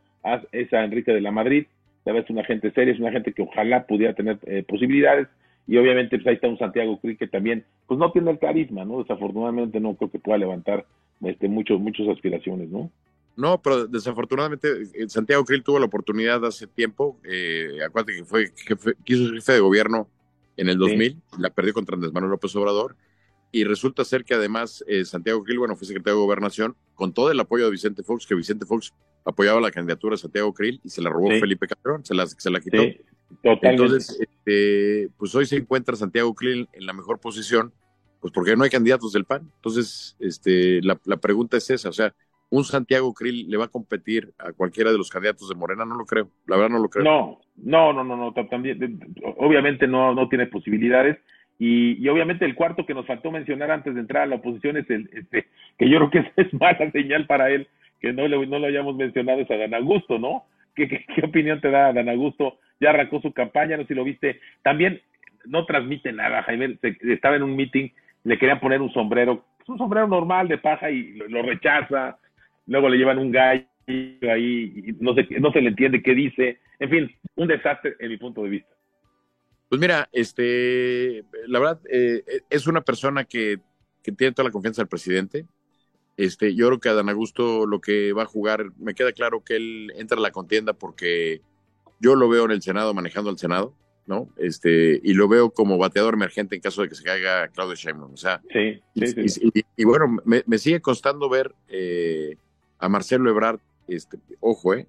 es 0.51 0.71
a 0.73 0.83
Enrique 0.83 1.11
de 1.11 1.21
la 1.21 1.31
Madrid, 1.31 1.65
es 2.15 2.29
una 2.29 2.43
gente 2.43 2.71
seria, 2.71 2.93
es 2.93 2.99
una 2.99 3.11
gente 3.11 3.33
que 3.33 3.41
ojalá 3.41 3.85
pudiera 3.85 4.13
tener 4.13 4.37
eh, 4.45 4.63
posibilidades, 4.67 5.27
y 5.67 5.77
obviamente 5.77 6.17
pues 6.17 6.27
ahí 6.27 6.35
está 6.35 6.47
un 6.47 6.57
Santiago 6.57 6.99
Krill 6.99 7.17
que 7.17 7.27
también 7.27 7.65
pues 7.87 7.99
no 7.99 8.11
tiene 8.11 8.31
el 8.31 8.39
carisma, 8.39 8.85
¿no? 8.85 8.99
Desafortunadamente 8.99 9.79
no 9.79 9.95
creo 9.95 10.09
que 10.09 10.19
pueda 10.19 10.37
levantar 10.37 10.85
este, 11.21 11.47
muchos, 11.47 11.79
muchas 11.79 12.07
aspiraciones, 12.07 12.69
¿no? 12.69 12.89
No, 13.35 13.61
pero 13.61 13.85
desafortunadamente 13.85 14.67
eh, 14.95 15.09
Santiago 15.09 15.43
Krill 15.45 15.63
tuvo 15.63 15.77
la 15.77 15.85
oportunidad 15.85 16.43
hace 16.45 16.65
tiempo, 16.65 17.19
eh, 17.23 17.79
acuérdate 17.85 18.15
que 18.15 18.25
fue 18.25 18.51
jefe, 18.55 18.93
quiso 19.03 19.31
jefe 19.33 19.53
de 19.53 19.59
gobierno 19.59 20.09
en 20.55 20.69
el 20.69 20.77
2000, 20.77 21.21
la 21.37 21.51
perdió 21.51 21.73
contra 21.73 21.95
Andrés 21.95 22.13
Manuel 22.13 22.31
López 22.31 22.55
Obrador, 22.55 22.95
y 23.51 23.63
resulta 23.63 24.03
ser 24.05 24.25
que 24.25 24.33
además 24.33 24.83
eh, 24.87 25.05
Santiago 25.05 25.43
Krill, 25.43 25.59
bueno, 25.59 25.75
fue 25.75 25.85
secretario 25.85 26.17
de 26.17 26.25
Gobernación, 26.25 26.75
con 26.95 27.13
todo 27.13 27.29
el 27.29 27.39
apoyo 27.39 27.65
de 27.65 27.71
Vicente 27.71 28.01
Fox, 28.01 28.25
que 28.25 28.33
Vicente 28.33 28.65
Fox 28.65 28.93
apoyaba 29.23 29.61
la 29.61 29.71
candidatura 29.71 30.13
de 30.13 30.17
Santiago 30.17 30.53
Krill 30.53 30.81
y 30.83 30.89
se 30.89 31.01
la 31.01 31.09
robó 31.09 31.29
Felipe 31.29 31.67
Calderón, 31.67 32.03
se 32.05 32.15
la, 32.15 32.25
se 32.25 32.49
la 32.49 32.59
quitó. 32.59 32.81
Entonces, 33.43 34.19
este, 34.47 35.09
pues 35.17 35.35
hoy 35.35 35.45
se 35.45 35.57
encuentra 35.57 35.95
Santiago 35.95 36.33
Krill 36.33 36.69
en 36.71 36.85
la 36.85 36.93
mejor 36.93 37.19
posición, 37.19 37.73
pues 38.21 38.31
porque 38.33 38.55
no 38.55 38.63
hay 38.63 38.69
candidatos 38.69 39.11
del 39.11 39.25
PAN. 39.25 39.51
Entonces, 39.55 40.15
este, 40.19 40.81
la, 40.81 40.95
pregunta 41.17 41.57
es 41.57 41.69
esa, 41.69 41.89
o 41.89 41.93
sea, 41.93 42.13
un 42.49 42.63
Santiago 42.63 43.13
Krill 43.13 43.49
le 43.49 43.57
va 43.57 43.65
a 43.65 43.69
competir 43.69 44.31
a 44.37 44.53
cualquiera 44.53 44.91
de 44.91 44.97
los 44.97 45.09
candidatos 45.09 45.49
de 45.49 45.55
Morena, 45.55 45.83
no 45.83 45.97
lo 45.97 46.05
creo, 46.05 46.29
la 46.47 46.55
verdad 46.55 46.69
no 46.69 46.79
lo 46.81 46.89
creo. 46.89 47.03
No, 47.03 47.41
no, 47.57 47.91
no, 47.91 48.03
no, 48.05 48.15
no 48.15 48.33
también, 48.33 48.99
obviamente 49.37 49.85
no, 49.85 50.13
no 50.15 50.29
tiene 50.29 50.47
posibilidades. 50.47 51.17
Y, 51.59 52.01
y, 52.01 52.07
obviamente 52.07 52.45
el 52.45 52.55
cuarto 52.55 52.85
que 52.85 52.93
nos 52.93 53.07
faltó 53.07 53.31
mencionar 53.31 53.71
antes 53.71 53.95
de 53.95 53.99
entrar 53.99 54.23
a 54.23 54.27
la 54.27 54.35
oposición 54.35 54.77
es 54.77 54.87
el, 54.91 55.09
este, 55.11 55.47
que 55.77 55.89
yo 55.89 55.97
creo 55.97 56.11
que 56.11 56.31
es 56.41 56.53
mala 56.53 56.89
señal 56.91 57.25
para 57.25 57.49
él, 57.49 57.67
que 57.99 58.13
no, 58.13 58.27
le, 58.27 58.45
no 58.45 58.59
lo 58.59 58.67
hayamos 58.67 58.95
mencionado, 58.95 59.41
es 59.41 59.51
a 59.51 59.57
Dan 59.57 59.73
Augusto, 59.73 60.19
¿no? 60.19 60.45
¿Qué, 60.77 60.87
qué, 60.87 61.25
opinión 61.25 61.59
te 61.59 61.71
da 61.71 61.91
Dan 61.91 62.07
Augusto? 62.07 62.59
Ya 62.79 62.91
arrancó 62.91 63.19
su 63.19 63.33
campaña, 63.33 63.75
no 63.75 63.83
sé 63.83 63.89
si 63.89 63.93
lo 63.95 64.03
viste. 64.03 64.39
También 64.61 65.01
no 65.45 65.65
transmite 65.65 66.13
nada, 66.13 66.43
Jaime, 66.43 66.77
estaba 67.01 67.35
en 67.35 67.43
un 67.43 67.55
meeting, 67.55 67.89
le 68.23 68.37
querían 68.37 68.59
poner 68.59 68.81
un 68.81 68.91
sombrero, 68.91 69.45
un 69.67 69.77
sombrero 69.77 70.07
normal 70.07 70.47
de 70.47 70.59
paja 70.59 70.91
y 70.91 71.13
lo, 71.13 71.27
lo 71.27 71.41
rechaza, 71.41 72.19
luego 72.67 72.89
le 72.89 72.97
llevan 72.97 73.17
un 73.17 73.31
gallo 73.31 73.65
ahí, 73.87 74.73
y 74.75 74.95
no, 74.99 75.15
se, 75.15 75.25
no 75.39 75.51
se 75.51 75.61
le 75.61 75.69
entiende 75.69 76.03
qué 76.03 76.13
dice, 76.13 76.59
en 76.79 76.89
fin, 76.89 77.11
un 77.35 77.47
desastre 77.47 77.95
en 77.99 78.09
mi 78.09 78.17
punto 78.17 78.43
de 78.43 78.49
vista. 78.49 78.69
Pues 79.69 79.81
mira, 79.81 80.07
este, 80.11 81.23
la 81.47 81.59
verdad, 81.59 81.79
eh, 81.91 82.23
es 82.49 82.67
una 82.67 82.81
persona 82.81 83.23
que, 83.25 83.57
que, 84.03 84.11
tiene 84.11 84.33
toda 84.33 84.47
la 84.47 84.53
confianza 84.53 84.81
del 84.81 84.89
presidente. 84.89 85.45
Este, 86.17 86.55
yo 86.55 86.67
creo 86.67 86.79
que 86.79 86.89
a 86.89 86.93
Dan 86.93 87.09
Augusto 87.09 87.67
lo 87.67 87.79
que 87.79 88.11
va 88.11 88.23
a 88.23 88.27
jugar, 88.27 88.71
me 88.77 88.95
queda 88.95 89.13
claro 89.13 89.43
que 89.43 89.55
él 89.55 89.93
entra 89.95 90.17
a 90.17 90.21
la 90.21 90.31
contienda 90.31 90.73
porque 90.73 91.41
yo 91.99 92.15
lo 92.15 92.27
veo 92.27 92.45
en 92.45 92.51
el 92.51 92.61
Senado 92.61 92.93
manejando 92.93 93.29
al 93.29 93.37
Senado, 93.37 93.75
¿no? 94.07 94.29
Este, 94.37 94.99
y 95.03 95.13
lo 95.13 95.27
veo 95.27 95.51
como 95.51 95.77
bateador 95.77 96.15
emergente 96.15 96.55
en 96.55 96.61
caso 96.61 96.81
de 96.81 96.89
que 96.89 96.95
se 96.95 97.03
caiga 97.03 97.47
Claudio 97.49 97.75
Sheinbaum. 97.75 98.13
O 98.13 98.17
sea, 98.17 98.41
sí, 98.51 98.81
sí, 98.95 99.29
sí. 99.29 99.41
Y, 99.53 99.59
y, 99.59 99.65
y, 99.77 99.83
bueno, 99.85 100.17
me, 100.25 100.43
me, 100.47 100.57
sigue 100.57 100.81
costando 100.81 101.29
ver 101.29 101.53
eh, 101.67 102.35
a 102.79 102.89
Marcelo 102.89 103.29
Ebrard, 103.29 103.59
este, 103.87 104.17
ojo, 104.39 104.73
eh, 104.73 104.87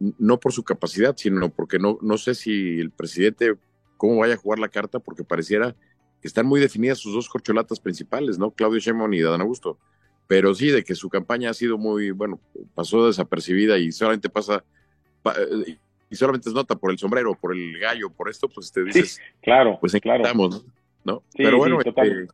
no 0.00 0.40
por 0.40 0.52
su 0.52 0.64
capacidad, 0.64 1.14
sino 1.16 1.50
porque 1.50 1.78
no, 1.78 1.98
no 2.00 2.18
sé 2.18 2.34
si 2.34 2.80
el 2.80 2.90
presidente 2.90 3.54
cómo 3.96 4.16
vaya 4.16 4.34
a 4.34 4.38
jugar 4.38 4.58
la 4.58 4.70
carta, 4.70 4.98
porque 4.98 5.24
pareciera 5.24 5.76
que 6.22 6.28
están 6.28 6.46
muy 6.46 6.58
definidas 6.58 6.98
sus 6.98 7.14
dos 7.14 7.28
corcholatas 7.28 7.78
principales, 7.80 8.38
¿no? 8.38 8.50
Claudio 8.50 8.78
Sheinbaum 8.80 9.12
y 9.12 9.20
Dan 9.20 9.42
Augusto. 9.42 9.78
Pero 10.30 10.54
sí, 10.54 10.70
de 10.70 10.84
que 10.84 10.94
su 10.94 11.08
campaña 11.08 11.50
ha 11.50 11.54
sido 11.54 11.76
muy, 11.76 12.12
bueno, 12.12 12.38
pasó 12.76 13.08
desapercibida 13.08 13.78
y 13.78 13.90
solamente 13.90 14.28
pasa, 14.28 14.62
y 16.08 16.14
solamente 16.14 16.48
es 16.48 16.54
nota 16.54 16.76
por 16.76 16.92
el 16.92 16.98
sombrero, 16.98 17.34
por 17.34 17.52
el 17.52 17.76
gallo, 17.80 18.10
por 18.10 18.30
esto, 18.30 18.48
pues 18.48 18.70
te 18.70 18.84
dices, 18.84 19.14
sí, 19.14 19.22
claro, 19.42 19.78
pues 19.80 19.92
claro. 20.00 20.22
estamos, 20.22 20.64
¿no? 21.02 21.24
Sí, 21.30 21.42
Pero 21.42 21.58
bueno, 21.58 21.80
sí, 21.82 21.88
este, 21.88 22.28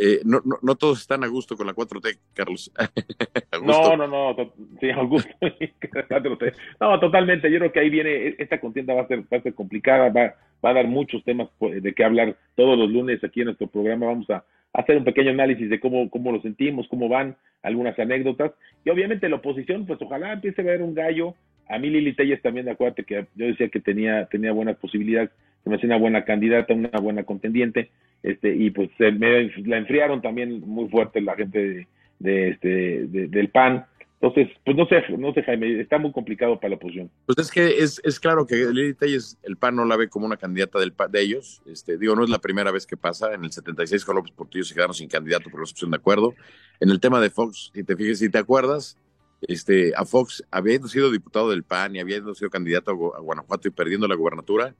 eh, 0.00 0.20
no, 0.24 0.40
no, 0.44 0.60
no, 0.62 0.76
todos 0.76 1.00
están 1.00 1.24
a 1.24 1.26
gusto 1.26 1.56
con 1.56 1.66
la 1.66 1.74
4T, 1.74 2.20
Carlos. 2.32 2.70
no, 3.64 3.96
no, 3.96 4.06
no, 4.06 4.52
sí, 4.78 4.88
Augusto. 4.90 5.34
no, 6.80 7.00
totalmente. 7.00 7.50
Yo 7.50 7.58
creo 7.58 7.72
que 7.72 7.80
ahí 7.80 7.90
viene, 7.90 8.36
esta 8.38 8.60
contienda 8.60 8.94
va 8.94 9.02
a 9.02 9.08
ser, 9.08 9.22
va 9.22 9.38
a 9.38 9.42
ser 9.42 9.54
complicada, 9.54 10.10
va, 10.10 10.36
va 10.64 10.70
a 10.70 10.74
dar 10.74 10.86
muchos 10.86 11.24
temas 11.24 11.48
de 11.60 11.92
qué 11.94 12.04
hablar 12.04 12.36
todos 12.54 12.78
los 12.78 12.88
lunes 12.88 13.24
aquí 13.24 13.40
en 13.40 13.46
nuestro 13.46 13.66
programa. 13.66 14.06
Vamos 14.06 14.30
a 14.30 14.44
hacer 14.76 14.96
un 14.96 15.04
pequeño 15.04 15.30
análisis 15.30 15.68
de 15.70 15.80
cómo, 15.80 16.10
cómo 16.10 16.32
lo 16.32 16.40
sentimos, 16.42 16.86
cómo 16.88 17.08
van, 17.08 17.36
algunas 17.62 17.98
anécdotas. 17.98 18.52
Y 18.84 18.90
obviamente 18.90 19.28
la 19.28 19.36
oposición, 19.36 19.86
pues 19.86 20.00
ojalá 20.02 20.32
empiece 20.32 20.60
a 20.60 20.64
ver 20.64 20.82
un 20.82 20.94
gallo. 20.94 21.34
A 21.68 21.78
mí 21.78 21.90
Lili 21.90 22.14
Telles 22.14 22.42
también, 22.42 22.68
acuérdate 22.68 23.04
que 23.04 23.26
yo 23.34 23.46
decía 23.46 23.68
que 23.68 23.80
tenía, 23.80 24.26
tenía 24.26 24.52
buenas 24.52 24.76
posibilidades, 24.76 25.30
se 25.64 25.70
me 25.70 25.76
hacía 25.76 25.88
una 25.88 25.98
buena 25.98 26.24
candidata, 26.24 26.74
una 26.74 26.90
buena 27.00 27.24
contendiente 27.24 27.90
este 28.22 28.54
y 28.54 28.70
pues 28.70 28.90
se 28.98 29.12
me, 29.12 29.50
la 29.64 29.78
enfriaron 29.78 30.20
también 30.20 30.60
muy 30.60 30.88
fuerte 30.88 31.20
la 31.20 31.36
gente 31.36 31.58
de, 31.58 31.86
de 32.18 32.48
este 32.48 32.68
de, 33.06 33.28
del 33.28 33.48
PAN 33.48 33.84
entonces 34.20 34.48
pues 34.64 34.76
no 34.76 34.86
sé 34.86 35.02
no 35.18 35.32
sé 35.34 35.42
Jaime 35.42 35.80
está 35.80 35.98
muy 35.98 36.12
complicado 36.12 36.56
para 36.56 36.70
la 36.70 36.76
oposición 36.76 37.10
pues 37.26 37.38
es 37.38 37.50
que 37.50 37.78
es, 37.78 38.00
es 38.04 38.18
claro 38.18 38.46
que 38.46 38.56
Lili 38.56 38.94
Telles 38.94 39.38
el 39.42 39.56
PAN 39.56 39.76
no 39.76 39.84
la 39.84 39.96
ve 39.96 40.08
como 40.08 40.26
una 40.26 40.36
candidata 40.36 40.78
del 40.78 40.94
de 41.10 41.20
ellos 41.20 41.62
este 41.66 41.98
digo 41.98 42.16
no 42.16 42.24
es 42.24 42.30
la 42.30 42.38
primera 42.38 42.70
vez 42.70 42.86
que 42.86 42.96
pasa 42.96 43.34
en 43.34 43.44
el 43.44 43.52
76 43.52 44.04
con 44.04 44.16
López 44.16 44.32
Portillo 44.32 44.64
se 44.64 44.74
quedaron 44.74 44.94
sin 44.94 45.08
candidato 45.08 45.50
por 45.50 45.60
la 45.60 45.64
opción 45.64 45.90
de 45.90 45.98
acuerdo 45.98 46.34
en 46.80 46.90
el 46.90 47.00
tema 47.00 47.20
de 47.20 47.30
Fox 47.30 47.70
si 47.74 47.84
te 47.84 47.96
fijas 47.96 48.18
si 48.18 48.30
te 48.30 48.38
acuerdas 48.38 48.98
este 49.42 49.92
a 49.96 50.04
Fox 50.04 50.44
habiendo 50.50 50.88
sido 50.88 51.10
diputado 51.10 51.50
del 51.50 51.62
PAN 51.62 51.94
y 51.94 52.00
habiendo 52.00 52.34
sido 52.34 52.50
candidato 52.50 53.14
a, 53.14 53.20
Guanajuato 53.20 53.68
y 53.68 53.70
perdiendo 53.70 54.08
la 54.08 54.14
gubernatura 54.14 54.74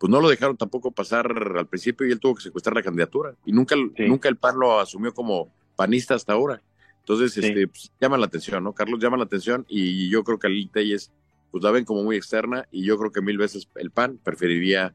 pues 0.00 0.10
no 0.10 0.20
lo 0.20 0.30
dejaron 0.30 0.56
tampoco 0.56 0.90
pasar 0.90 1.30
al 1.58 1.66
principio 1.66 2.06
y 2.06 2.10
él 2.10 2.20
tuvo 2.20 2.34
que 2.34 2.40
secuestrar 2.40 2.74
la 2.74 2.82
candidatura. 2.82 3.34
Y 3.44 3.52
nunca, 3.52 3.74
sí. 3.74 4.08
nunca 4.08 4.30
el 4.30 4.36
PAN 4.36 4.58
lo 4.58 4.80
asumió 4.80 5.12
como 5.12 5.52
panista 5.76 6.14
hasta 6.14 6.32
ahora. 6.32 6.62
Entonces, 7.10 7.32
sí. 7.32 7.40
este, 7.40 7.66
pues, 7.66 7.92
llama 8.00 8.16
la 8.18 8.26
atención, 8.26 8.62
¿no? 8.62 8.72
Carlos 8.72 9.00
llama 9.00 9.16
la 9.16 9.24
atención 9.24 9.66
y 9.68 10.08
yo 10.08 10.22
creo 10.22 10.38
que 10.38 10.46
a 10.46 10.50
Lili 10.50 10.68
Telles, 10.68 11.12
pues 11.50 11.64
la 11.64 11.72
ven 11.72 11.84
como 11.84 12.04
muy 12.04 12.14
externa 12.14 12.68
y 12.70 12.84
yo 12.84 12.96
creo 12.98 13.10
que 13.10 13.20
mil 13.20 13.36
veces 13.36 13.68
el 13.74 13.90
PAN 13.90 14.20
preferiría 14.22 14.94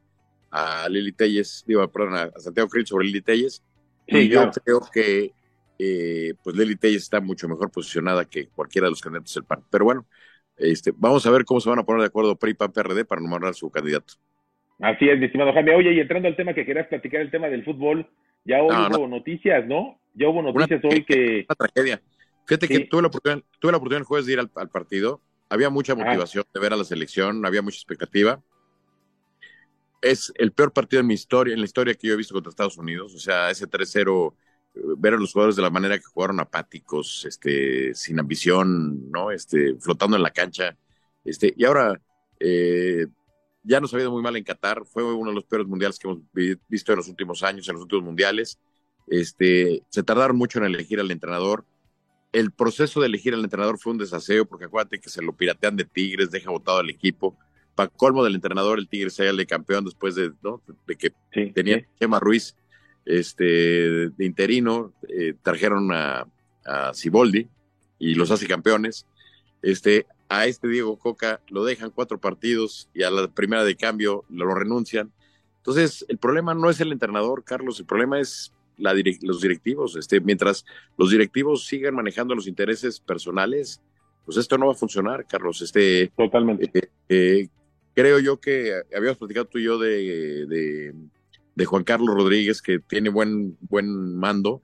a 0.50 0.88
Lili 0.88 1.12
Telles, 1.12 1.62
digo, 1.66 1.86
perdón, 1.92 2.14
a 2.14 2.30
Santiago 2.40 2.70
Krill 2.70 2.86
sobre 2.86 3.04
Lili 3.04 3.20
Telles. 3.20 3.62
Sí, 4.08 4.16
y 4.16 4.28
yo 4.30 4.50
creo 4.64 4.80
que 4.90 5.32
eh, 5.78 6.32
pues 6.42 6.56
Lili 6.56 6.76
Telles 6.76 7.02
está 7.02 7.20
mucho 7.20 7.50
mejor 7.50 7.70
posicionada 7.70 8.24
que 8.24 8.48
cualquiera 8.48 8.86
de 8.86 8.92
los 8.92 9.02
candidatos 9.02 9.34
del 9.34 9.44
PAN. 9.44 9.64
Pero 9.70 9.84
bueno, 9.84 10.06
este, 10.56 10.94
vamos 10.96 11.26
a 11.26 11.30
ver 11.30 11.44
cómo 11.44 11.60
se 11.60 11.68
van 11.68 11.80
a 11.80 11.84
poner 11.84 12.00
de 12.00 12.06
acuerdo 12.06 12.34
PRI, 12.36 12.54
PAN, 12.54 12.72
PRD 12.72 13.04
para 13.04 13.20
nombrar 13.20 13.52
su 13.52 13.70
candidato. 13.70 14.14
Así 14.80 15.06
es, 15.06 15.18
mi 15.18 15.26
estimado 15.26 15.52
Jaime. 15.52 15.74
Oye, 15.74 15.92
y 15.92 16.00
entrando 16.00 16.28
al 16.28 16.36
tema 16.36 16.54
que 16.54 16.64
querías 16.64 16.86
platicar, 16.86 17.20
el 17.20 17.30
tema 17.30 17.48
del 17.48 17.62
fútbol, 17.62 18.08
ya 18.46 18.62
hoy 18.62 18.68
no, 18.70 18.98
hubo 18.98 19.08
no. 19.08 19.16
noticias, 19.16 19.66
¿no? 19.66 20.00
Ya 20.14 20.28
hubo 20.28 20.42
noticias 20.42 20.82
una, 20.82 20.94
hoy 20.94 21.04
que... 21.04 21.46
Una 21.48 21.56
tragedia. 21.56 22.02
Fíjate 22.46 22.66
sí. 22.66 22.72
que 22.72 22.80
tuve 22.86 23.02
la, 23.02 23.08
oportunidad, 23.08 23.42
tuve 23.58 23.72
la 23.72 23.78
oportunidad 23.78 24.00
el 24.00 24.06
jueves 24.06 24.26
de 24.26 24.32
ir 24.32 24.38
al, 24.38 24.50
al 24.54 24.70
partido. 24.70 25.20
Había 25.48 25.68
mucha 25.68 25.94
motivación 25.94 26.44
de 26.52 26.60
ver 26.60 26.72
a 26.72 26.76
la 26.76 26.84
selección, 26.84 27.44
había 27.44 27.62
mucha 27.62 27.76
expectativa. 27.76 28.40
Es 30.00 30.32
el 30.36 30.52
peor 30.52 30.72
partido 30.72 31.00
en 31.00 31.06
mi 31.06 31.14
historia, 31.14 31.54
en 31.54 31.60
la 31.60 31.66
historia 31.66 31.94
que 31.94 32.06
yo 32.06 32.14
he 32.14 32.16
visto 32.16 32.34
contra 32.34 32.50
Estados 32.50 32.78
Unidos. 32.78 33.14
O 33.14 33.18
sea, 33.18 33.50
ese 33.50 33.66
3-0, 33.66 34.34
ver 34.98 35.14
a 35.14 35.16
los 35.16 35.32
jugadores 35.32 35.56
de 35.56 35.62
la 35.62 35.70
manera 35.70 35.98
que 35.98 36.04
jugaron 36.04 36.40
apáticos, 36.40 37.24
este, 37.24 37.94
sin 37.94 38.18
ambición, 38.20 39.10
¿no? 39.10 39.30
Este, 39.30 39.74
flotando 39.80 40.16
en 40.16 40.22
la 40.22 40.30
cancha. 40.30 40.76
Este, 41.24 41.52
y 41.56 41.64
ahora, 41.64 42.00
eh, 42.38 43.06
ya 43.66 43.80
nos 43.80 43.92
ha 43.92 44.00
ido 44.00 44.12
muy 44.12 44.22
mal 44.22 44.36
en 44.36 44.44
Qatar, 44.44 44.84
fue 44.86 45.02
uno 45.02 45.30
de 45.30 45.34
los 45.34 45.44
peores 45.44 45.66
mundiales 45.66 45.98
que 45.98 46.08
hemos 46.08 46.22
visto 46.68 46.92
en 46.92 46.98
los 46.98 47.08
últimos 47.08 47.42
años, 47.42 47.68
en 47.68 47.74
los 47.74 47.82
últimos 47.82 48.04
mundiales. 48.04 48.58
Este, 49.08 49.82
se 49.88 50.02
tardaron 50.02 50.36
mucho 50.36 50.58
en 50.58 50.66
elegir 50.66 51.00
al 51.00 51.10
entrenador. 51.10 51.64
El 52.32 52.52
proceso 52.52 53.00
de 53.00 53.06
elegir 53.06 53.34
al 53.34 53.42
entrenador 53.42 53.78
fue 53.78 53.92
un 53.92 53.98
desaseo, 53.98 54.46
porque 54.46 54.66
acuérdate 54.66 55.00
que 55.00 55.10
se 55.10 55.22
lo 55.22 55.32
piratean 55.32 55.76
de 55.76 55.84
Tigres, 55.84 56.30
deja 56.30 56.50
votado 56.50 56.78
al 56.78 56.90
equipo. 56.90 57.36
Para 57.74 57.88
colmo 57.88 58.24
del 58.24 58.34
entrenador, 58.34 58.78
el 58.78 58.88
Tigres 58.88 59.14
sale 59.14 59.32
de 59.32 59.46
campeón 59.46 59.84
después 59.84 60.14
de, 60.14 60.32
¿no? 60.42 60.62
de 60.86 60.96
que 60.96 61.12
sí, 61.32 61.50
tenía 61.52 61.80
sí. 61.80 61.86
Chema 61.98 62.20
Ruiz 62.20 62.56
este, 63.04 64.10
de 64.10 64.24
interino, 64.24 64.92
eh, 65.08 65.34
trajeron 65.42 65.92
a, 65.92 66.26
a 66.64 66.92
Ciboldi 66.94 67.48
y 67.98 68.14
los 68.14 68.30
hace 68.30 68.46
campeones. 68.46 69.06
Este, 69.62 70.06
a 70.28 70.46
este 70.46 70.68
Diego 70.68 70.98
Coca 70.98 71.40
lo 71.48 71.64
dejan 71.64 71.90
cuatro 71.90 72.20
partidos 72.20 72.88
y 72.94 73.02
a 73.02 73.10
la 73.10 73.28
primera 73.28 73.64
de 73.64 73.76
cambio 73.76 74.24
lo 74.28 74.54
renuncian. 74.54 75.12
Entonces, 75.58 76.04
el 76.08 76.18
problema 76.18 76.54
no 76.54 76.70
es 76.70 76.80
el 76.80 76.92
entrenador, 76.92 77.44
Carlos, 77.44 77.80
el 77.80 77.86
problema 77.86 78.20
es 78.20 78.52
la 78.78 78.94
direct 78.94 79.22
los 79.22 79.40
directivos. 79.40 79.96
Este, 79.96 80.20
mientras 80.20 80.64
los 80.96 81.10
directivos 81.10 81.66
sigan 81.66 81.94
manejando 81.94 82.34
los 82.34 82.46
intereses 82.46 83.00
personales, 83.00 83.80
pues 84.24 84.36
esto 84.36 84.58
no 84.58 84.66
va 84.66 84.72
a 84.72 84.76
funcionar, 84.76 85.26
Carlos. 85.26 85.62
Este, 85.62 86.12
Totalmente. 86.16 86.70
Eh, 86.74 86.88
eh, 87.08 87.48
creo 87.94 88.18
yo 88.18 88.38
que 88.38 88.72
habíamos 88.94 89.18
platicado 89.18 89.46
tú 89.46 89.58
y 89.58 89.64
yo 89.64 89.78
de, 89.78 90.46
de, 90.46 90.94
de, 91.54 91.64
Juan 91.64 91.84
Carlos 91.84 92.14
Rodríguez, 92.14 92.60
que 92.60 92.78
tiene 92.78 93.08
buen, 93.08 93.56
buen 93.60 94.16
mando, 94.16 94.62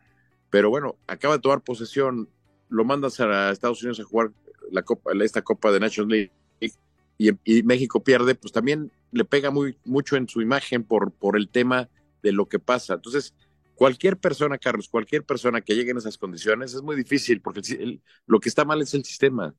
pero 0.51 0.69
bueno, 0.69 0.97
acaba 1.07 1.37
de 1.37 1.41
tomar 1.41 1.63
posesión, 1.63 2.29
lo 2.69 2.85
mandas 2.85 3.21
a 3.21 3.51
Estados 3.51 3.83
Unidos 3.83 4.01
a 4.01 4.05
jugar 4.05 4.33
la 4.71 4.83
Copa, 4.83 5.13
esta 5.21 5.43
Copa 5.43 5.73
de 5.73 5.81
Nations 5.81 6.11
League 6.11 6.31
y, 7.19 7.31
y, 7.45 7.63
México 7.63 8.03
pierde, 8.03 8.35
pues 8.35 8.53
también 8.53 8.91
le 9.13 9.25
pega 9.25 9.51
muy, 9.51 9.77
mucho 9.85 10.17
en 10.17 10.29
su 10.29 10.41
imagen 10.41 10.83
por, 10.83 11.13
por 11.13 11.37
el 11.37 11.49
tema 11.49 11.89
de 12.23 12.33
lo 12.33 12.47
que 12.47 12.59
pasa. 12.59 12.95
Entonces, 12.95 13.35
cualquier 13.75 14.17
persona, 14.17 14.59
Carlos, 14.59 14.89
cualquier 14.89 15.25
persona 15.25 15.61
que 15.61 15.75
llegue 15.75 15.91
en 15.91 15.99
esas 15.99 16.19
condiciones 16.19 16.75
es 16.75 16.83
muy 16.83 16.97
difícil 16.97 17.41
porque 17.41 17.61
lo 18.27 18.41
que 18.41 18.49
está 18.49 18.65
mal 18.65 18.81
es 18.83 18.95
el 18.95 19.05
sistema. 19.05 19.55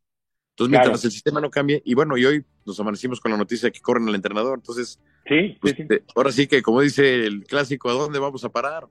Entonces, 0.51 0.71
mientras 0.71 1.03
el 1.03 1.11
sistema 1.11 1.41
no 1.41 1.49
cambie, 1.49 1.81
y 1.83 1.95
bueno, 1.95 2.15
y 2.15 2.25
hoy 2.25 2.45
nos 2.65 2.79
amanecimos 2.79 3.19
con 3.19 3.31
la 3.31 3.37
noticia 3.37 3.67
de 3.67 3.71
que 3.71 3.81
corren 3.81 4.07
al 4.07 4.13
entrenador, 4.13 4.59
entonces, 4.59 4.99
sí, 5.27 5.57
pues, 5.59 5.73
eh, 5.79 6.03
ahora 6.15 6.31
sí 6.31 6.45
que, 6.45 6.61
como 6.61 6.81
dice 6.81 7.25
el 7.25 7.43
clásico, 7.45 7.89
¿a 7.89 7.93
dónde 7.93 8.19
vamos 8.19 8.45
a 8.45 8.49
parar? 8.49 8.85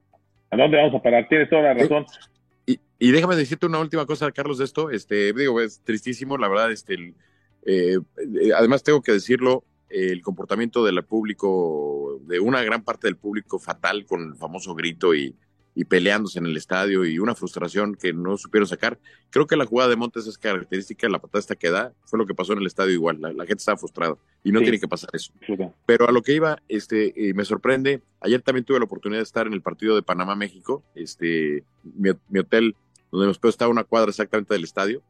¿A 0.51 0.57
dónde 0.57 0.77
vamos 0.77 0.95
a 0.95 1.03
parar? 1.03 1.29
Tienes 1.29 1.49
toda 1.49 1.63
la 1.63 1.75
razón. 1.75 2.05
Y, 2.67 3.11
déjame 3.11 3.35
decirte 3.35 3.67
una 3.67 3.81
última 3.81 4.07
cosa, 4.07 4.31
Carlos, 4.31 4.59
de 4.59 4.65
esto, 4.65 4.91
este, 4.91 5.33
digo, 5.33 5.61
es 5.61 5.81
tristísimo, 5.81 6.39
la 6.39 6.49
verdad, 6.49 6.71
este, 6.71 7.15
eh, 7.65 7.99
eh, 8.41 8.51
además 8.57 8.83
tengo 8.83 9.03
que 9.03 9.13
decirlo, 9.13 9.65
el 9.89 10.23
comportamiento 10.23 10.85
del 10.85 11.05
público, 11.05 12.21
de 12.27 12.41
una 12.41 12.63
gran 12.63 12.83
parte 12.83 13.09
del 13.09 13.17
público 13.17 13.59
fatal 13.59 14.07
con 14.07 14.23
el 14.23 14.37
famoso 14.37 14.75
grito 14.75 15.15
y, 15.15 15.35
y 15.75 15.85
peleándose 15.85 16.39
en 16.39 16.47
el 16.47 16.57
estadio 16.57 17.05
y 17.05 17.19
una 17.19 17.35
frustración 17.35 17.95
que 17.95 18.13
no 18.13 18.37
supieron 18.37 18.67
sacar. 18.67 18.99
Creo 19.31 19.47
que 19.47 19.57
la 19.57 19.65
jugada 19.65 19.91
de 19.91 19.97
Montes 19.97 20.27
es 20.27 20.37
característica, 20.37 21.09
la 21.09 21.19
patada 21.19 21.41
esta 21.41 21.57
que 21.57 21.71
da, 21.71 21.93
fue 22.05 22.19
lo 22.19 22.27
que 22.27 22.35
pasó 22.35 22.53
en 22.53 22.59
el 22.59 22.67
estadio 22.67 22.93
igual, 22.93 23.21
la, 23.21 23.31
gente 23.31 23.55
estaba 23.55 23.79
frustrada 23.79 24.17
y 24.45 24.53
no 24.53 24.61
tiene 24.61 24.79
que 24.79 24.89
pasar 24.89 25.11
eso. 25.15 25.33
Pero 25.87 26.09
a 26.09 26.13
lo 26.13 26.23
que 26.23 26.35
iba, 26.35 26.59
este, 26.69 27.29
eh, 27.29 27.35
me 27.35 27.45
sorprende, 27.45 28.03
ayer 28.21 28.43
también 28.43 28.65
tuve 28.65 28.79
la 28.79 28.85
oportunidad 28.85 29.21
de 29.21 29.25
estar 29.25 29.47
en 29.47 29.55
el 29.55 29.63
partido 29.63 29.95
de 29.95 30.03
Panamá-México, 30.03 30.83
este, 30.95 31.65
mi, 31.83 32.11
hotel 32.39 32.77
donde 33.11 33.27
nos 33.27 33.39
estaba 33.43 33.71
una 33.71 33.85
cuadra 33.85 34.11
exactamente 34.11 34.55
del 34.55 34.65
estadio, 34.65 35.03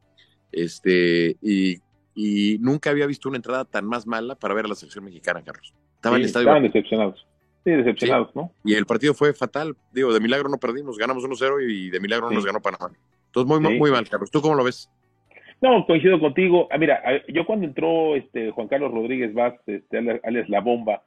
este, 0.52 1.36
y, 1.40 1.78
y, 2.14 2.58
nunca 2.58 2.90
había 2.90 3.06
visto 3.06 3.28
una 3.28 3.36
entrada 3.36 3.64
tan 3.64 3.86
más 3.86 4.06
mala 4.06 4.34
para 4.34 4.54
ver 4.54 4.66
a 4.66 4.68
la 4.68 4.74
selección 4.74 5.04
mexicana, 5.04 5.42
Carlos. 5.42 5.72
Estaba 5.94 6.16
en 6.16 6.22
el 6.22 6.26
estadio. 6.26 6.48
Estaban 6.48 6.62
decepcionados. 6.64 7.26
Sí, 7.64 7.70
decepcionados, 7.70 8.34
¿no? 8.34 8.52
Y 8.64 8.74
el 8.74 8.86
partido 8.86 9.14
fue 9.14 9.32
fatal. 9.32 9.76
Digo, 9.92 10.12
de 10.12 10.20
milagro 10.20 10.48
no 10.48 10.58
perdimos, 10.58 10.98
ganamos 10.98 11.24
1-0 11.24 11.62
y 11.68 11.90
de 11.90 12.00
milagro 12.00 12.28
no 12.28 12.34
nos 12.34 12.44
ganó 12.44 12.60
Panamá. 12.60 12.90
Entonces, 13.26 13.60
muy, 13.60 13.78
muy 13.78 13.90
mal, 13.90 14.08
Carlos. 14.08 14.30
¿Tú 14.30 14.42
cómo 14.42 14.54
lo 14.56 14.64
ves? 14.64 14.90
No, 15.60 15.86
coincido 15.86 16.18
contigo. 16.18 16.66
Ah, 16.72 16.78
mira, 16.78 17.00
yo 17.28 17.46
cuando 17.46 17.66
entró 17.66 18.16
este 18.16 18.50
Juan 18.50 18.66
Carlos 18.66 18.92
Rodríguez 18.92 19.32
Vaz, 19.32 19.54
este, 19.66 20.20
alias 20.24 20.48
La 20.48 20.60
Bomba, 20.60 21.02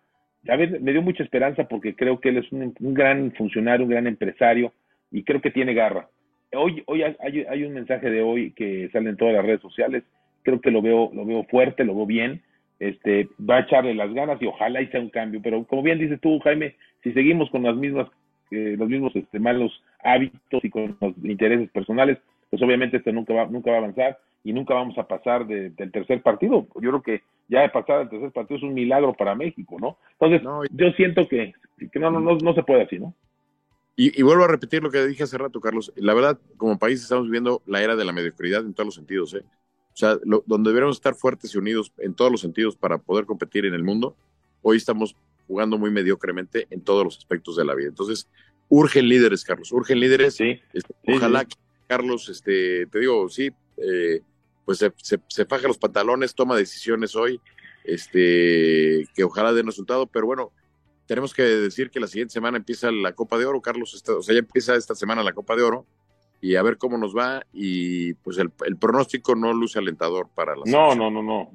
a 0.47 0.55
ver, 0.55 0.79
me 0.79 0.93
dio 0.93 1.01
mucha 1.01 1.23
esperanza 1.23 1.67
porque 1.67 1.93
creo 1.93 2.21
que 2.21 2.29
él 2.29 2.37
es 2.37 2.49
un, 2.53 2.73
gran 2.79 3.33
funcionario, 3.33 3.85
un 3.85 3.91
gran 3.91 4.07
empresario 4.07 4.71
y 5.11 5.23
creo 5.23 5.41
que 5.41 5.51
tiene 5.51 5.73
garra. 5.73 6.07
Hoy, 6.53 6.83
hoy 6.85 7.03
hay, 7.03 7.45
hay, 7.49 7.63
un 7.63 7.73
mensaje 7.73 8.09
de 8.09 8.21
hoy 8.21 8.51
que 8.51 8.89
sale 8.93 9.09
en 9.09 9.17
todas 9.17 9.33
las 9.33 9.45
redes 9.45 9.61
sociales. 9.61 10.03
Creo 10.43 10.61
que 10.61 10.71
lo 10.71 10.81
veo, 10.81 11.11
lo 11.13 11.25
veo 11.25 11.43
fuerte, 11.43 11.83
lo 11.83 11.93
veo 11.93 12.05
bien 12.05 12.41
este, 12.79 13.29
va 13.39 13.57
a 13.57 13.61
echarle 13.61 13.93
las 13.93 14.13
ganas 14.13 14.41
y 14.41 14.47
ojalá 14.47 14.81
y 14.81 14.87
sea 14.87 14.99
un 14.99 15.09
cambio. 15.09 15.41
Pero 15.43 15.63
como 15.65 15.83
bien 15.83 15.99
dices 15.99 16.19
tú, 16.21 16.39
Jaime, 16.39 16.75
si 17.03 17.11
seguimos 17.13 17.49
con 17.49 17.63
las 17.63 17.75
mismas, 17.75 18.07
eh, 18.51 18.75
los 18.77 18.89
mismos 18.89 19.15
este, 19.15 19.39
malos 19.39 19.83
hábitos 20.03 20.63
y 20.63 20.69
con 20.69 20.97
los 20.99 21.13
intereses 21.23 21.69
personales, 21.71 22.17
pues 22.49 22.61
obviamente 22.61 22.97
esto 22.97 23.11
nunca 23.11 23.33
va, 23.33 23.45
nunca 23.45 23.71
va 23.71 23.77
a 23.77 23.79
avanzar 23.79 24.17
y 24.43 24.53
nunca 24.53 24.75
vamos 24.75 24.97
a 24.97 25.07
pasar 25.07 25.47
del 25.47 25.91
tercer 25.91 26.21
partido. 26.21 26.67
Yo 26.75 26.89
creo 26.89 27.01
que 27.01 27.21
ya 27.47 27.61
de 27.61 27.69
pasar 27.69 28.01
al 28.01 28.09
tercer 28.09 28.31
partido 28.31 28.57
es 28.57 28.63
un 28.63 28.73
milagro 28.73 29.13
para 29.13 29.35
México, 29.35 29.77
¿no? 29.79 29.97
Entonces, 30.19 30.69
yo 30.71 30.91
siento 30.91 31.27
que, 31.27 31.53
que 31.91 31.99
no, 31.99 32.11
no, 32.11 32.19
no, 32.19 32.37
no 32.37 32.53
se 32.53 32.63
puede 32.63 32.83
así, 32.83 32.99
¿no? 32.99 33.13
Y, 33.97 34.19
y, 34.19 34.23
vuelvo 34.23 34.43
a 34.43 34.49
repetir 34.49 34.83
lo 34.83 34.91
que 34.91 35.05
dije 35.07 35.23
hace 35.23 35.37
rato, 35.37 35.61
Carlos. 35.61 35.93
La 35.95 36.13
verdad, 36.13 36.37
como 36.57 36.77
país 36.77 37.01
estamos 37.01 37.25
viviendo 37.25 37.61
la 37.65 37.81
era 37.81 37.95
de 37.95 38.03
la 38.03 38.11
mediocridad 38.11 38.65
en 38.65 38.73
todos 38.73 38.87
los 38.87 38.95
sentidos. 38.95 39.33
¿eh? 39.33 39.43
O 39.95 39.97
sea, 39.97 40.17
donde 40.45 40.69
deberíamos 40.69 40.97
estar 40.97 41.15
fuertes 41.15 41.55
y 41.55 41.57
unidos 41.57 41.93
en 41.99 42.13
todos 42.13 42.29
los 42.29 42.41
sentidos 42.41 42.75
para 42.75 42.97
poder 42.97 43.25
competir 43.25 43.65
en 43.65 43.73
el 43.73 43.81
mundo, 43.81 44.13
hoy 44.61 44.75
estamos 44.75 45.15
jugando 45.47 45.77
muy 45.77 45.89
mediocremente 45.89 46.67
en 46.69 46.81
todos 46.81 47.05
los 47.05 47.17
aspectos 47.17 47.55
de 47.55 47.63
la 47.63 47.75
vida. 47.75 47.87
Entonces, 47.87 48.27
urgen 48.67 49.07
líderes, 49.07 49.45
Carlos, 49.45 49.71
urgen 49.71 50.01
líderes. 50.01 50.35
Sí, 50.35 50.59
este, 50.73 50.93
ojalá 51.07 51.45
que 51.45 51.55
Carlos, 51.87 52.27
este, 52.27 52.87
te 52.87 52.99
digo, 52.99 53.29
sí, 53.29 53.51
eh, 53.77 54.19
pues 54.65 54.79
se, 54.79 54.91
se, 55.29 55.45
faja 55.45 55.69
los 55.69 55.77
pantalones, 55.77 56.35
toma 56.35 56.57
decisiones 56.57 57.15
hoy, 57.15 57.39
este, 57.85 59.07
que 59.15 59.23
ojalá 59.23 59.53
den 59.53 59.67
resultado, 59.67 60.07
pero 60.07 60.25
bueno, 60.25 60.51
tenemos 61.05 61.33
que 61.33 61.43
decir 61.43 61.89
que 61.89 62.01
la 62.01 62.07
siguiente 62.07 62.33
semana 62.33 62.57
empieza 62.57 62.91
la 62.91 63.13
Copa 63.13 63.37
de 63.37 63.45
Oro, 63.45 63.61
Carlos, 63.61 63.93
o 64.09 64.21
sea, 64.21 64.33
ya 64.33 64.39
empieza 64.39 64.75
esta 64.75 64.93
semana 64.93 65.23
la 65.23 65.31
Copa 65.31 65.55
de 65.55 65.63
Oro, 65.63 65.85
y 66.45 66.55
a 66.57 66.61
ver 66.61 66.77
cómo 66.77 66.95
nos 66.99 67.17
va. 67.17 67.43
Y 67.51 68.13
pues 68.13 68.37
el, 68.37 68.51
pronóstico 68.77 69.33
no 69.33 69.51
luce 69.51 69.79
alentador 69.79 70.29
para 70.35 70.55
la 70.55 70.61
No, 70.67 70.93
no, 70.93 71.09
no, 71.09 71.23
no. 71.23 71.49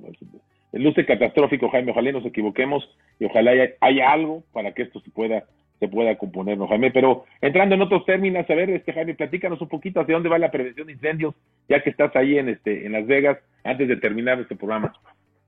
Luce 0.72 1.06
catastrófico, 1.06 1.70
Jaime. 1.70 1.92
Ojalá 1.92 2.10
nos 2.10 2.26
equivoquemos 2.26 2.88
y 3.20 3.26
ojalá 3.26 3.52
haya, 3.80 4.10
algo 4.10 4.42
para 4.52 4.74
que 4.74 4.82
esto 4.82 5.00
se 5.00 5.10
pueda 5.10 5.44
se 5.78 5.88
pueda 5.88 6.18
componer, 6.18 6.58
¿no, 6.58 6.68
Jaime? 6.68 6.90
Pero 6.90 7.24
entrando 7.40 7.74
en 7.74 7.80
otros 7.80 8.04
términos, 8.04 8.44
a 8.50 8.54
ver, 8.54 8.68
este 8.68 8.92
Jaime, 8.92 9.14
platícanos 9.14 9.62
un 9.62 9.68
poquito 9.68 10.00
hacia 10.00 10.14
dónde 10.14 10.28
va 10.28 10.38
la 10.38 10.50
prevención 10.50 10.88
de 10.88 10.92
incendios, 10.92 11.34
ya 11.70 11.82
que 11.82 11.88
estás 11.88 12.14
ahí 12.16 12.36
en 12.36 12.50
este 12.50 12.84
en 12.84 12.92
Las 12.92 13.06
Vegas, 13.06 13.38
antes 13.64 13.88
de 13.88 13.96
terminar 13.96 14.38
este 14.40 14.56
programa. 14.56 14.92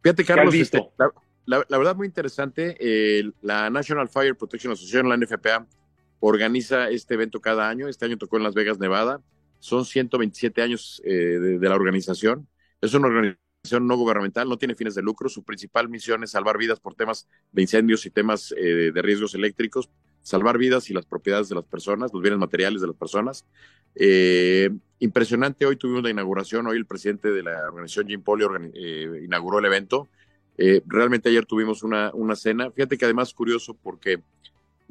Fíjate, 0.02 0.24
Carlos, 0.24 0.54
este, 0.54 0.82
la, 1.44 1.62
la, 1.68 1.78
verdad 1.78 1.96
muy 1.96 2.06
interesante, 2.06 2.76
la 3.42 3.68
National 3.68 4.08
Fire 4.08 4.34
Protection 4.36 4.72
Association, 4.72 5.08
la 5.08 5.18
NFPA, 5.18 5.66
organiza 6.20 6.88
este 6.88 7.14
evento 7.14 7.40
cada 7.40 7.68
año. 7.68 7.88
Este 7.88 8.06
año 8.06 8.16
tocó 8.16 8.36
en 8.36 8.44
Las 8.44 8.54
Vegas, 8.54 8.78
Nevada. 8.78 9.20
Son 9.62 9.84
127 9.84 10.60
años 10.60 11.00
eh, 11.04 11.38
de, 11.38 11.68
la 11.68 11.76
organización. 11.76 12.48
Es 12.80 12.94
una 12.94 13.06
organización 13.06 13.86
no 13.86 13.96
gubernamental, 13.96 14.48
no 14.48 14.58
tiene 14.58 14.74
fines 14.74 14.96
de 14.96 15.02
lucro. 15.02 15.28
Su 15.28 15.44
principal 15.44 15.88
misión 15.88 16.24
es 16.24 16.32
salvar 16.32 16.58
vidas 16.58 16.80
por 16.80 16.96
temas 16.96 17.28
de 17.52 17.62
incendios 17.62 18.04
y 18.04 18.10
temas 18.10 18.52
eh, 18.58 18.90
de 18.92 19.02
riesgos 19.02 19.36
eléctricos, 19.36 19.88
salvar 20.20 20.58
vidas 20.58 20.90
y 20.90 20.94
las 20.94 21.06
propiedades 21.06 21.48
de 21.48 21.54
las 21.54 21.64
personas, 21.64 22.12
los 22.12 22.20
bienes 22.20 22.40
materiales 22.40 22.80
de 22.80 22.88
las 22.88 22.96
personas. 22.96 23.46
Eh, 23.94 24.68
impresionante, 24.98 25.64
hoy 25.64 25.76
tuvimos 25.76 26.02
la 26.02 26.10
inauguración, 26.10 26.66
hoy 26.66 26.76
el 26.76 26.86
presidente 26.86 27.30
de 27.30 27.44
la 27.44 27.68
organización 27.68 28.08
Jim 28.08 28.20
Polly 28.20 28.44
inauguró 29.22 29.60
el 29.60 29.66
evento. 29.66 30.08
realmente 30.58 31.28
ayer 31.28 31.46
tuvimos 31.46 31.84
una, 31.84 32.10
una 32.14 32.34
cena. 32.34 32.72
Fíjate 32.72 32.98
que 32.98 33.04
además 33.04 33.32
curioso 33.32 33.74
porque 33.80 34.22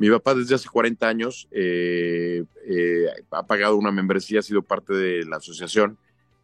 mi 0.02 0.10
papá 0.10 0.34
desde 0.34 0.56
hace 0.56 0.68
40 0.68 1.08
años 1.08 1.48
eh, 1.52 2.44
eh, 2.68 3.06
ha 3.30 3.46
pagado 3.46 3.78
una 3.78 3.92
membresía, 3.92 4.40
ha 4.40 4.42
sido 4.42 4.64
parte 4.64 4.96
de 4.96 5.26
la 5.26 5.38
asociación 5.38 5.96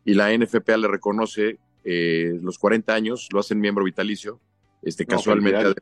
y 0.06 0.14
la 0.14 0.32
NFPA 0.32 0.78
le 0.78 0.88
reconoce 0.88 1.58
eh, 1.84 2.38
los 2.44 2.60
40 2.60 2.94
años, 2.94 3.28
lo 3.34 3.40
hacen 3.40 3.60
miembro 3.60 3.84
vitalicio, 3.84 4.40
este, 4.84 5.08
casualmente. 5.08 5.74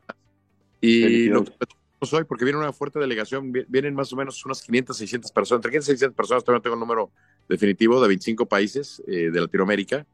y 0.80 1.26
lo 1.26 1.44
que 1.44 1.52
hoy, 2.12 2.24
porque 2.24 2.46
viene 2.46 2.58
una 2.58 2.72
fuerte 2.72 2.98
delegación, 2.98 3.52
vienen 3.52 3.94
más 3.94 4.10
o 4.10 4.16
menos 4.16 4.42
unas 4.46 4.62
500, 4.62 4.96
600 4.96 5.32
personas, 5.32 5.58
entre 5.58 5.72
500 5.72 5.86
y 5.86 5.92
600 5.92 6.16
personas, 6.16 6.44
todavía 6.44 6.60
no 6.60 6.62
tengo 6.62 6.76
el 6.76 6.80
número 6.80 7.10
definitivo, 7.46 8.00
de 8.00 8.08
25 8.08 8.46
países 8.46 9.02
de 9.06 9.38
Latinoamérica, 9.38 10.06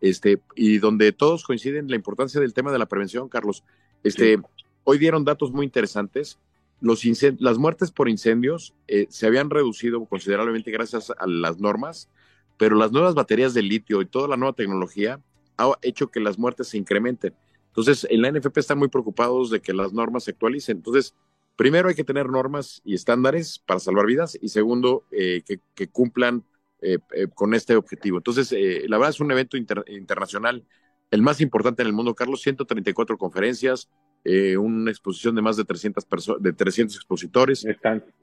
este, 0.00 0.40
y 0.56 0.78
donde 0.78 1.12
todos 1.12 1.44
coinciden 1.44 1.88
la 1.88 1.94
importancia 1.94 2.40
del 2.40 2.52
tema 2.52 2.72
de 2.72 2.78
la 2.80 2.86
prevención, 2.86 3.28
Carlos. 3.28 3.62
Este, 4.02 4.40
Hoy 4.84 4.98
dieron 4.98 5.24
datos 5.24 5.50
muy 5.50 5.64
interesantes 5.64 6.38
los 6.80 7.02
las 7.38 7.58
muertes 7.58 7.90
por 7.90 8.08
incendios 8.08 8.74
eh, 8.88 9.06
se 9.08 9.26
habían 9.26 9.50
reducido 9.50 10.04
considerablemente 10.04 10.70
gracias 10.70 11.10
a 11.10 11.26
las 11.26 11.58
normas, 11.58 12.10
pero 12.58 12.76
las 12.76 12.92
nuevas 12.92 13.14
baterías 13.14 13.54
de 13.54 13.62
litio 13.62 14.02
y 14.02 14.06
toda 14.06 14.28
la 14.28 14.36
nueva 14.36 14.54
tecnología 14.54 15.20
ha 15.56 15.72
hecho 15.82 16.10
que 16.10 16.20
las 16.20 16.38
muertes 16.38 16.68
se 16.68 16.78
incrementen. 16.78 17.34
Entonces, 17.68 18.06
en 18.10 18.22
la 18.22 18.30
NFP 18.30 18.58
están 18.58 18.78
muy 18.78 18.88
preocupados 18.88 19.50
de 19.50 19.60
que 19.60 19.72
las 19.72 19.92
normas 19.92 20.24
se 20.24 20.32
actualicen. 20.32 20.76
Entonces, 20.76 21.14
primero 21.56 21.88
hay 21.88 21.94
que 21.94 22.04
tener 22.04 22.28
normas 22.28 22.82
y 22.84 22.94
estándares 22.94 23.58
para 23.58 23.80
salvar 23.80 24.06
vidas 24.06 24.38
y 24.40 24.48
segundo, 24.48 25.04
eh, 25.10 25.42
que, 25.74 25.88
cumplan 25.88 26.44
eh, 26.82 26.98
con 27.34 27.54
este 27.54 27.76
objetivo. 27.76 28.18
Entonces, 28.18 28.52
la 28.52 28.98
verdad 28.98 29.10
es 29.10 29.20
un 29.20 29.32
evento 29.32 29.56
internacional, 29.56 30.64
el 31.10 31.22
más 31.22 31.40
importante 31.40 31.82
en 31.82 31.88
el 31.88 31.94
mundo, 31.94 32.14
Carlos, 32.14 32.42
134 32.42 33.16
conferencias, 33.16 33.88
eh, 34.24 34.56
una 34.56 34.90
exposición 34.90 35.34
de 35.34 35.42
más 35.42 35.58
de 35.58 35.64
300, 35.64 36.06
de 36.40 36.52
300 36.54 36.96
expositores. 36.96 37.66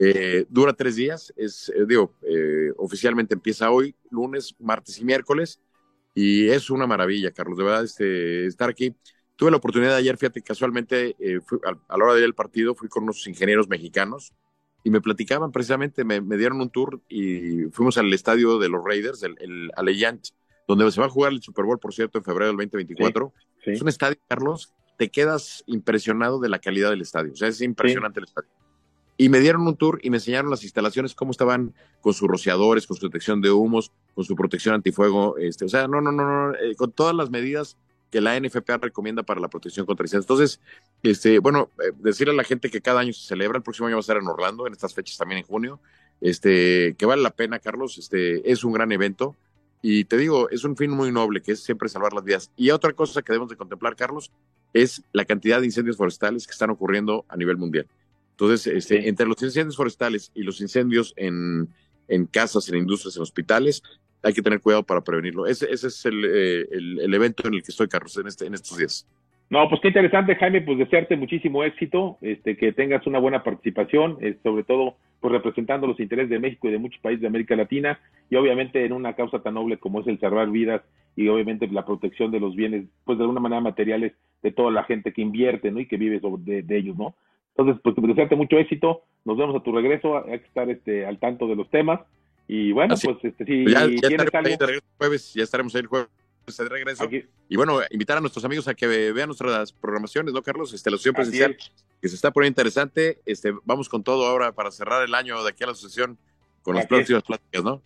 Eh, 0.00 0.46
dura 0.48 0.72
tres 0.72 0.96
días, 0.96 1.32
es, 1.36 1.72
eh, 1.74 1.84
digo, 1.86 2.14
oficialmente 2.76 3.34
empieza 3.34 3.70
hoy, 3.70 3.94
lunes, 4.10 4.54
martes 4.58 4.98
y 4.98 5.04
miércoles, 5.04 5.60
y 6.12 6.48
es 6.48 6.70
una 6.70 6.88
maravilla, 6.88 7.30
Carlos, 7.30 7.56
de 7.56 7.64
verdad, 7.64 7.84
este, 7.84 8.46
estar 8.46 8.68
aquí. 8.68 8.94
Tuve 9.36 9.52
la 9.52 9.58
oportunidad 9.58 9.92
de 9.92 9.98
ayer, 9.98 10.18
fíjate, 10.18 10.42
casualmente, 10.42 11.16
a, 11.64 11.96
la 11.96 12.04
hora 12.04 12.14
de 12.14 12.20
ir 12.20 12.26
al 12.26 12.34
partido, 12.34 12.74
fui 12.74 12.88
con 12.88 13.04
unos 13.04 13.24
ingenieros 13.28 13.68
mexicanos 13.68 14.32
y 14.84 14.90
me 14.90 15.00
platicaban 15.00 15.52
precisamente, 15.52 16.04
me, 16.04 16.20
dieron 16.36 16.60
un 16.60 16.70
tour 16.70 17.00
y 17.08 17.66
fuimos 17.70 17.96
al 17.96 18.12
estadio 18.12 18.58
de 18.58 18.68
los 18.68 18.84
Raiders, 18.84 19.22
el, 19.22 19.36
el 19.38 19.70
donde 20.66 20.90
se 20.90 21.00
va 21.00 21.06
a 21.06 21.10
jugar 21.10 21.32
el 21.32 21.42
Super 21.42 21.64
Bowl, 21.64 21.78
por 21.78 21.94
cierto, 21.94 22.18
en 22.18 22.24
febrero 22.24 22.48
del 22.48 22.56
2024. 22.56 23.32
Es 23.66 23.80
un 23.80 23.88
estadio, 23.88 24.16
Carlos, 24.28 24.72
te 25.02 25.10
quedas 25.10 25.64
impresionado 25.66 26.38
de 26.38 26.48
la 26.48 26.60
calidad 26.60 26.90
del 26.90 27.00
estadio. 27.00 27.32
O 27.32 27.34
sea, 27.34 27.48
es 27.48 27.60
impresionante 27.60 28.20
el 28.20 28.26
estadio. 28.26 28.48
Y 29.16 29.30
me 29.30 29.40
dieron 29.40 29.66
un 29.66 29.76
tour 29.76 29.98
y 30.00 30.10
me 30.10 30.18
enseñaron 30.18 30.48
las 30.48 30.62
instalaciones, 30.62 31.12
cómo 31.12 31.32
estaban 31.32 31.74
con 32.00 32.14
sus 32.14 32.28
rociadores, 32.28 32.86
con 32.86 32.96
su 32.96 33.08
detección 33.08 33.40
de 33.40 33.50
humos, 33.50 33.90
con 34.14 34.24
su 34.24 34.36
protección 34.36 34.76
antifuego. 34.76 35.36
Este, 35.38 35.64
o 35.64 35.68
sea, 35.68 35.88
no, 35.88 36.00
no, 36.00 36.12
no, 36.12 36.22
no, 36.24 36.54
eh, 36.54 36.76
con 36.76 36.92
todas 36.92 37.16
las 37.16 37.30
medidas 37.30 37.76
que 38.12 38.20
la 38.20 38.38
NFPA 38.38 38.76
recomienda 38.76 39.24
para 39.24 39.40
la 39.40 39.48
protección 39.48 39.86
contra 39.86 40.04
incendios. 40.04 40.26
Entonces, 40.26 40.60
este, 41.02 41.40
bueno, 41.40 41.68
eh, 41.84 41.90
decirle 41.98 42.32
a 42.32 42.36
la 42.36 42.44
gente 42.44 42.70
que 42.70 42.80
cada 42.80 43.00
año 43.00 43.12
se 43.12 43.26
celebra, 43.26 43.56
el 43.56 43.64
próximo 43.64 43.88
año 43.88 43.96
va 43.96 44.00
a 44.00 44.04
ser 44.04 44.18
en 44.18 44.28
Orlando, 44.28 44.68
en 44.68 44.72
estas 44.72 44.94
fechas 44.94 45.18
también 45.18 45.38
en 45.40 45.44
junio, 45.44 45.80
este, 46.20 46.94
que 46.96 47.06
vale 47.06 47.22
la 47.22 47.30
pena, 47.30 47.58
Carlos, 47.58 47.98
este, 47.98 48.48
es 48.48 48.62
un 48.62 48.72
gran 48.72 48.92
evento. 48.92 49.34
Y 49.84 50.04
te 50.04 50.16
digo, 50.16 50.48
es 50.50 50.62
un 50.62 50.76
fin 50.76 50.92
muy 50.92 51.10
noble, 51.10 51.42
que 51.42 51.50
es 51.50 51.60
siempre 51.64 51.88
salvar 51.88 52.12
las 52.12 52.22
vidas. 52.22 52.52
Y 52.56 52.70
otra 52.70 52.92
cosa 52.92 53.20
que 53.20 53.32
debemos 53.32 53.50
de 53.50 53.56
contemplar, 53.56 53.96
Carlos, 53.96 54.30
es 54.72 55.02
la 55.12 55.24
cantidad 55.24 55.60
de 55.60 55.66
incendios 55.66 55.96
forestales 55.96 56.46
que 56.46 56.52
están 56.52 56.70
ocurriendo 56.70 57.24
a 57.28 57.36
nivel 57.36 57.56
mundial. 57.56 57.86
Entonces, 58.30 58.66
este, 58.66 59.08
entre 59.08 59.26
los 59.26 59.42
incendios 59.42 59.76
forestales 59.76 60.30
y 60.34 60.42
los 60.42 60.60
incendios 60.60 61.12
en, 61.16 61.68
en 62.08 62.26
casas, 62.26 62.68
en 62.68 62.76
industrias, 62.76 63.16
en 63.16 63.22
hospitales, 63.22 63.82
hay 64.22 64.32
que 64.32 64.42
tener 64.42 64.60
cuidado 64.60 64.84
para 64.84 65.02
prevenirlo. 65.02 65.46
Ese, 65.46 65.70
ese 65.70 65.88
es 65.88 66.06
eh, 66.06 66.10
el, 66.70 67.00
el, 67.00 67.14
evento 67.14 67.46
en 67.46 67.54
el 67.54 67.62
que 67.62 67.70
estoy, 67.70 67.88
Carlos, 67.88 68.16
en, 68.16 68.26
este, 68.26 68.46
en 68.46 68.54
estos 68.54 68.78
días. 68.78 69.06
No, 69.50 69.68
pues 69.68 69.80
qué 69.82 69.88
interesante, 69.88 70.36
Jaime, 70.36 70.62
pues 70.62 70.78
desearte 70.78 71.14
muchísimo 71.16 71.62
éxito, 71.62 72.16
este, 72.22 72.56
que 72.56 72.72
tengas 72.72 73.06
una 73.06 73.18
buena 73.18 73.42
participación, 73.44 74.16
eh, 74.20 74.38
sobre 74.42 74.64
todo 74.64 74.96
pues 75.20 75.30
representando 75.30 75.86
los 75.86 76.00
intereses 76.00 76.30
de 76.30 76.40
México 76.40 76.68
y 76.68 76.72
de 76.72 76.78
muchos 76.78 77.00
países 77.00 77.20
de 77.20 77.28
América 77.28 77.54
Latina, 77.54 78.00
y 78.28 78.36
obviamente 78.36 78.84
en 78.84 78.92
una 78.92 79.14
causa 79.14 79.40
tan 79.40 79.54
noble 79.54 79.76
como 79.76 80.00
es 80.00 80.06
el 80.08 80.18
salvar 80.18 80.50
vidas 80.50 80.82
y 81.14 81.28
obviamente 81.28 81.68
la 81.68 81.84
protección 81.84 82.30
de 82.30 82.40
los 82.40 82.56
bienes, 82.56 82.86
pues 83.04 83.18
de 83.18 83.24
alguna 83.24 83.40
manera 83.40 83.60
materiales 83.60 84.14
de 84.42 84.52
toda 84.52 84.70
la 84.70 84.84
gente 84.84 85.12
que 85.12 85.22
invierte, 85.22 85.70
¿no? 85.70 85.80
Y 85.80 85.86
que 85.86 85.96
vive 85.96 86.18
sobre 86.18 86.42
de, 86.42 86.62
de 86.62 86.76
ellos, 86.78 86.96
¿no? 86.96 87.14
Entonces, 87.56 87.80
pues 87.84 87.94
desearte 87.94 88.34
mucho 88.34 88.56
éxito, 88.58 89.02
nos 89.24 89.36
vemos 89.36 89.54
a 89.54 89.62
tu 89.62 89.70
regreso, 89.70 90.16
hay 90.24 90.38
que 90.40 90.46
estar 90.46 90.68
este, 90.70 91.04
al 91.04 91.18
tanto 91.18 91.46
de 91.46 91.56
los 91.56 91.68
temas, 91.70 92.00
y 92.48 92.72
bueno, 92.72 92.94
pues 93.02 93.16
este, 93.22 93.44
si 93.44 93.66
ya, 93.66 93.86
ya 93.86 94.08
estaremos 94.08 94.34
ahí 94.34 94.56
de 94.56 94.66
regreso 94.66 94.86
jueves, 94.98 95.34
ya 95.34 95.44
estaremos 95.44 95.74
ahí 95.74 95.82
el 95.82 95.86
jueves 95.86 96.08
de 96.46 96.68
regreso. 96.68 97.04
Aquí. 97.04 97.24
Y 97.48 97.56
bueno, 97.56 97.80
invitar 97.90 98.18
a 98.18 98.20
nuestros 98.20 98.44
amigos 98.44 98.68
a 98.68 98.74
que 98.74 98.86
vean 98.86 99.28
nuestras 99.28 99.72
programaciones, 99.72 100.34
¿no, 100.34 100.42
Carlos? 100.42 100.72
Este, 100.74 100.90
la 100.90 100.96
sesión 100.96 101.14
presencial, 101.14 101.56
que 102.00 102.08
se 102.08 102.14
está 102.14 102.30
poniendo 102.30 102.52
interesante. 102.52 103.18
Este, 103.26 103.52
vamos 103.64 103.88
con 103.88 104.02
todo 104.02 104.26
ahora 104.26 104.52
para 104.52 104.70
cerrar 104.70 105.04
el 105.04 105.14
año 105.14 105.42
de 105.42 105.50
aquí 105.50 105.62
a 105.62 105.66
la 105.66 105.72
asociación 105.72 106.18
con 106.62 106.74
las 106.74 106.86
próximas 106.86 107.22
pláticas, 107.22 107.64
¿no? 107.64 107.82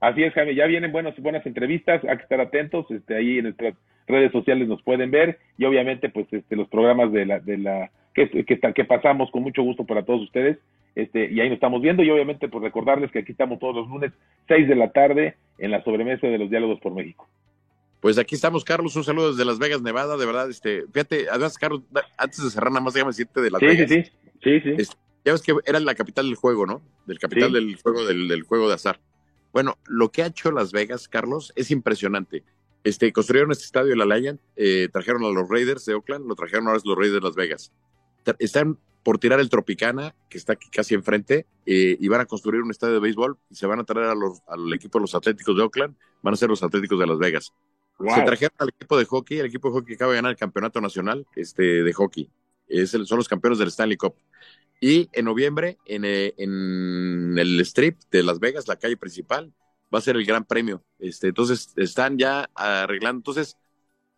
Así 0.00 0.22
es, 0.22 0.34
Jaime, 0.34 0.54
ya 0.54 0.66
vienen 0.66 0.92
buenas, 0.92 1.18
buenas 1.18 1.46
entrevistas, 1.46 2.02
hay 2.04 2.16
que 2.18 2.22
estar 2.24 2.40
atentos, 2.40 2.90
este, 2.90 3.16
ahí 3.16 3.38
en 3.38 3.44
nuestras 3.44 3.74
redes 4.06 4.32
sociales 4.32 4.68
nos 4.68 4.82
pueden 4.82 5.10
ver 5.10 5.38
y 5.56 5.64
obviamente 5.64 6.10
pues 6.10 6.26
este, 6.30 6.56
los 6.56 6.68
programas 6.68 7.10
de 7.10 7.24
la, 7.24 7.40
de 7.40 7.56
la 7.56 7.90
que, 8.12 8.28
que, 8.28 8.60
que 8.60 8.84
pasamos 8.84 9.30
con 9.30 9.42
mucho 9.42 9.62
gusto 9.62 9.84
para 9.84 10.04
todos 10.04 10.20
ustedes 10.20 10.58
este, 10.94 11.30
y 11.30 11.40
ahí 11.40 11.48
nos 11.48 11.56
estamos 11.56 11.82
viendo 11.82 12.02
y 12.02 12.10
obviamente 12.10 12.48
pues 12.48 12.62
recordarles 12.62 13.10
que 13.10 13.20
aquí 13.20 13.32
estamos 13.32 13.58
todos 13.58 13.74
los 13.74 13.88
lunes 13.88 14.12
6 14.48 14.68
de 14.68 14.76
la 14.76 14.90
tarde 14.90 15.34
en 15.58 15.70
la 15.70 15.82
sobremesa 15.82 16.26
de 16.26 16.38
los 16.38 16.50
diálogos 16.50 16.80
por 16.80 16.94
México. 16.94 17.26
Pues 18.04 18.18
aquí 18.18 18.34
estamos, 18.34 18.64
Carlos, 18.64 18.94
un 18.96 19.02
saludo 19.02 19.30
desde 19.30 19.46
Las 19.46 19.58
Vegas, 19.58 19.80
Nevada, 19.80 20.18
de 20.18 20.26
verdad, 20.26 20.50
este, 20.50 20.84
fíjate, 20.92 21.26
además, 21.30 21.56
Carlos, 21.56 21.80
antes 22.18 22.44
de 22.44 22.50
cerrar, 22.50 22.70
nada 22.70 22.84
más 22.84 22.92
déjame 22.92 23.12
decirte 23.12 23.40
de 23.40 23.50
Las 23.50 23.60
sí, 23.60 23.66
Vegas. 23.66 23.88
Sí, 23.88 24.02
sí, 24.04 24.10
sí, 24.42 24.60
sí. 24.60 24.74
Este, 24.76 24.96
ya 25.24 25.32
ves 25.32 25.40
que 25.40 25.56
era 25.64 25.80
la 25.80 25.94
capital 25.94 26.26
del 26.26 26.34
juego, 26.34 26.66
¿no? 26.66 26.82
Del 27.06 27.18
capital 27.18 27.48
sí. 27.48 27.54
del 27.54 27.76
juego, 27.76 28.04
del, 28.04 28.28
del, 28.28 28.42
juego 28.42 28.68
de 28.68 28.74
azar. 28.74 29.00
Bueno, 29.54 29.78
lo 29.86 30.12
que 30.12 30.22
ha 30.22 30.26
hecho 30.26 30.52
Las 30.52 30.70
Vegas, 30.70 31.08
Carlos, 31.08 31.54
es 31.56 31.70
impresionante. 31.70 32.44
Este, 32.84 33.10
construyeron 33.10 33.52
este 33.52 33.64
estadio 33.64 33.88
de 33.88 33.96
la 33.96 34.18
Lion, 34.18 34.38
eh, 34.56 34.90
trajeron 34.92 35.24
a 35.24 35.30
los 35.30 35.48
Raiders 35.48 35.86
de 35.86 35.94
Oakland, 35.94 36.26
lo 36.28 36.34
trajeron 36.34 36.66
ahora 36.68 36.82
los 36.84 36.98
Raiders 36.98 37.22
de 37.22 37.26
Las 37.26 37.36
Vegas. 37.36 37.72
Están 38.38 38.78
por 39.02 39.18
tirar 39.18 39.40
el 39.40 39.48
Tropicana, 39.48 40.14
que 40.28 40.36
está 40.36 40.52
aquí 40.52 40.68
casi 40.68 40.94
enfrente, 40.94 41.46
eh, 41.64 41.96
y 41.98 42.08
van 42.08 42.20
a 42.20 42.26
construir 42.26 42.60
un 42.60 42.70
estadio 42.70 42.92
de 42.92 43.00
béisbol 43.00 43.38
y 43.48 43.54
se 43.54 43.66
van 43.66 43.80
a 43.80 43.84
traer 43.84 44.08
a 44.08 44.14
los, 44.14 44.42
al 44.46 44.70
equipo 44.74 44.98
de 44.98 45.04
los 45.04 45.14
Atléticos 45.14 45.56
de 45.56 45.62
Oakland, 45.62 45.96
van 46.20 46.34
a 46.34 46.36
ser 46.36 46.50
los 46.50 46.62
Atléticos 46.62 47.00
de 47.00 47.06
Las 47.06 47.16
Vegas. 47.16 47.54
Wow. 47.98 48.14
Se 48.14 48.22
trajeron 48.22 48.54
al 48.58 48.68
equipo 48.70 48.98
de 48.98 49.04
hockey, 49.04 49.38
el 49.38 49.46
equipo 49.46 49.68
de 49.68 49.74
hockey 49.74 49.94
acaba 49.94 50.12
de 50.12 50.16
ganar 50.16 50.30
el 50.32 50.36
campeonato 50.36 50.80
nacional 50.80 51.26
este, 51.36 51.82
de 51.82 51.92
hockey. 51.92 52.30
Es 52.66 52.94
el, 52.94 53.06
son 53.06 53.18
los 53.18 53.28
campeones 53.28 53.58
del 53.58 53.68
Stanley 53.68 53.96
Cup. 53.96 54.14
Y 54.80 55.08
en 55.12 55.24
noviembre, 55.24 55.78
en, 55.86 56.04
eh, 56.04 56.34
en, 56.36 57.38
el 57.38 57.60
strip 57.60 57.98
de 58.10 58.22
Las 58.22 58.40
Vegas, 58.40 58.68
la 58.68 58.76
calle 58.76 58.96
principal, 58.96 59.52
va 59.94 59.98
a 59.98 60.02
ser 60.02 60.16
el 60.16 60.26
gran 60.26 60.44
premio. 60.44 60.82
Este, 60.98 61.28
entonces, 61.28 61.72
están 61.76 62.18
ya 62.18 62.50
arreglando. 62.54 63.20
Entonces, 63.20 63.56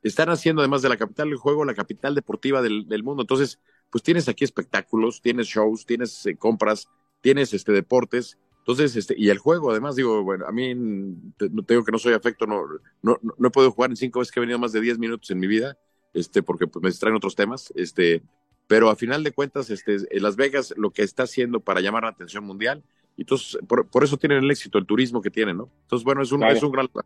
están 0.03 0.31
haciendo, 0.31 0.63
además 0.63 0.83
de 0.83 0.89
la 0.89 0.97
capital 0.97 1.29
del 1.29 1.39
juego, 1.39 1.65
la 1.65 1.75
capital 1.75 2.15
deportiva 2.15 2.63
del, 2.63 2.89
del 2.89 3.03
mundo. 3.03 3.23
Entonces, 3.23 3.61
pues 3.91 4.03
tienes 4.03 4.29
aquí 4.29 4.45
espectáculos, 4.45 5.21
tienes 5.21 5.47
shows, 5.47 5.87
tienes 5.87 6.27
eh, 6.27 6.37
compras, 6.37 6.89
tienes 7.21 7.53
este 7.55 7.73
deportes. 7.73 8.39
Entonces, 8.67 8.97
este, 8.97 9.15
y 9.17 9.29
el 9.29 9.39
juego, 9.39 9.71
además, 9.71 9.95
digo, 9.95 10.25
bueno, 10.25 10.45
a 10.45 10.51
mí 10.51 10.75
te, 11.37 11.49
te 11.49 11.75
digo 11.75 11.85
que 11.85 11.93
no 11.93 11.99
soy 11.99 12.15
afecto, 12.15 12.49
no, 12.49 12.65
no, 13.01 13.17
no 13.23 13.47
he 13.47 13.51
podido 13.53 13.71
jugar 13.71 13.91
en 13.91 13.97
cinco 13.97 14.19
veces 14.19 14.33
que 14.33 14.41
he 14.41 14.43
venido 14.43 14.59
más 14.59 14.73
de 14.73 14.81
10 14.81 14.99
minutos 14.99 15.31
en 15.31 15.39
mi 15.39 15.47
vida, 15.47 15.79
este, 16.13 16.43
porque 16.43 16.67
pues, 16.67 16.83
me 16.83 16.89
distraen 16.89 17.15
otros 17.15 17.37
temas, 17.37 17.73
este, 17.77 18.23
pero 18.67 18.91
a 18.91 18.97
final 18.97 19.23
de 19.23 19.31
cuentas, 19.31 19.71
este, 19.71 19.99
Las 20.19 20.35
Vegas 20.35 20.75
lo 20.77 20.91
que 20.91 21.03
está 21.03 21.23
haciendo 21.23 21.61
para 21.61 21.81
llamar 21.81 22.03
la 22.03 22.09
atención 22.09 22.43
mundial, 22.43 22.83
y 23.17 23.21
entonces, 23.21 23.57
por, 23.69 23.89
por 23.89 24.03
eso 24.03 24.17
tienen 24.17 24.43
el 24.43 24.51
éxito, 24.51 24.79
el 24.79 24.87
turismo 24.87 25.23
que 25.23 25.31
tienen, 25.31 25.59
¿no? 25.59 25.71
Entonces, 25.83 26.05
bueno, 26.05 26.23
es 26.23 26.33
un, 26.33 26.41
claro. 26.41 26.57
es 26.57 26.63
un 26.65 26.73
gran 26.73 26.87
lugar. 26.87 27.05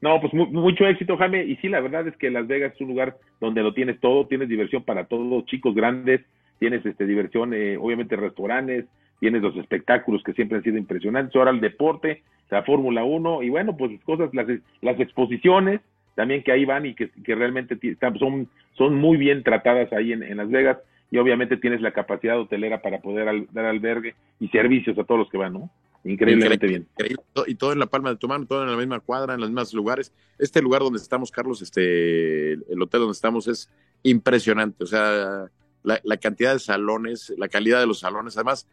No, 0.00 0.18
pues 0.18 0.32
mucho 0.32 0.86
éxito, 0.86 1.18
Jaime. 1.18 1.44
Y 1.44 1.56
sí, 1.56 1.68
la 1.68 1.80
verdad 1.80 2.08
es 2.08 2.16
que 2.16 2.30
Las 2.30 2.46
Vegas 2.46 2.72
es 2.74 2.80
un 2.80 2.88
lugar 2.88 3.18
donde 3.38 3.62
lo 3.62 3.74
tienes 3.74 4.00
todo, 4.00 4.26
tienes 4.26 4.48
diversión 4.48 4.82
para 4.82 5.08
todos, 5.08 5.44
chicos 5.44 5.74
grandes, 5.74 6.22
tienes 6.58 6.86
este 6.86 7.04
diversión, 7.04 7.52
eh, 7.52 7.76
obviamente 7.76 8.16
restaurantes, 8.16 8.86
tienes 9.20 9.42
los 9.42 9.56
espectáculos 9.56 10.22
que 10.22 10.32
siempre 10.32 10.58
han 10.58 10.64
sido 10.64 10.78
impresionantes, 10.78 11.34
ahora 11.36 11.50
el 11.50 11.60
deporte, 11.60 12.22
la 12.50 12.62
Fórmula 12.62 13.04
1 13.04 13.42
y 13.42 13.50
bueno, 13.50 13.76
pues 13.76 14.00
cosas, 14.04 14.30
las, 14.32 14.46
las 14.80 14.98
exposiciones 15.00 15.80
también 16.14 16.42
que 16.42 16.50
ahí 16.50 16.64
van 16.64 16.84
y 16.84 16.94
que, 16.94 17.10
que 17.10 17.34
realmente 17.34 17.78
son, 18.18 18.48
son 18.76 18.94
muy 18.96 19.16
bien 19.16 19.44
tratadas 19.44 19.92
ahí 19.92 20.12
en, 20.12 20.22
en 20.22 20.38
Las 20.38 20.50
Vegas 20.50 20.78
y 21.10 21.18
obviamente 21.18 21.56
tienes 21.56 21.80
la 21.80 21.92
capacidad 21.92 22.40
hotelera 22.40 22.82
para 22.82 23.00
poder 23.00 23.28
al, 23.28 23.46
dar 23.52 23.66
albergue 23.66 24.14
y 24.40 24.48
servicios 24.48 24.98
a 24.98 25.04
todos 25.04 25.20
los 25.20 25.30
que 25.30 25.38
van, 25.38 25.52
¿no? 25.52 25.70
Increíblemente 26.04 26.66
increíble, 26.66 26.68
bien. 26.68 26.88
Increíble. 26.92 27.22
Y 27.46 27.54
todo 27.54 27.72
en 27.72 27.78
la 27.78 27.86
palma 27.86 28.10
de 28.10 28.16
tu 28.16 28.28
mano, 28.28 28.46
todo 28.46 28.62
en 28.62 28.70
la 28.70 28.76
misma 28.76 29.00
cuadra, 29.00 29.34
en 29.34 29.40
los 29.40 29.50
mismos 29.50 29.72
lugares. 29.74 30.12
Este 30.38 30.62
lugar 30.62 30.82
donde 30.82 30.98
estamos, 30.98 31.30
Carlos, 31.30 31.62
este, 31.62 32.52
el 32.52 32.82
hotel 32.82 33.00
donde 33.00 33.12
estamos 33.12 33.48
es 33.48 33.70
impresionante. 34.02 34.84
O 34.84 34.86
sea, 34.86 35.46
la, 35.82 36.00
la 36.02 36.16
cantidad 36.16 36.52
de 36.52 36.58
salones, 36.58 37.32
la 37.36 37.48
calidad 37.48 37.80
de 37.80 37.86
los 37.86 38.00
salones, 38.00 38.36
además, 38.36 38.68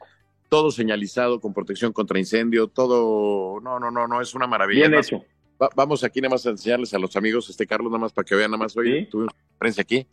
todo 0.50 0.72
señalizado 0.72 1.40
con 1.40 1.54
protección 1.54 1.94
contra 1.94 2.20
incendio, 2.20 2.68
todo, 2.68 3.60
no, 3.62 3.80
no, 3.80 3.92
no, 3.92 4.08
no, 4.08 4.22
es 4.22 4.34
una 4.36 4.48
maravilla. 4.48 4.88
Bien 4.88 5.00
hecho. 5.00 5.24
Va, 5.62 5.70
vamos 5.76 6.04
aquí 6.04 6.22
nada 6.22 6.32
más 6.36 6.46
a 6.46 6.50
enseñarles 6.50 6.94
a 6.94 7.00
los 7.00 7.16
amigos, 7.16 7.50
este 7.50 7.66
Carlos, 7.66 7.92
nada 7.92 8.02
más 8.02 8.14
para 8.14 8.26
que 8.26 8.36
vean 8.36 8.52
nada 8.52 8.64
más, 8.64 8.76
hoy 8.76 9.02
¿Sí? 9.02 9.06
tuvimos 9.10 9.34
prensa 9.58 9.82
aquí, 9.82 10.08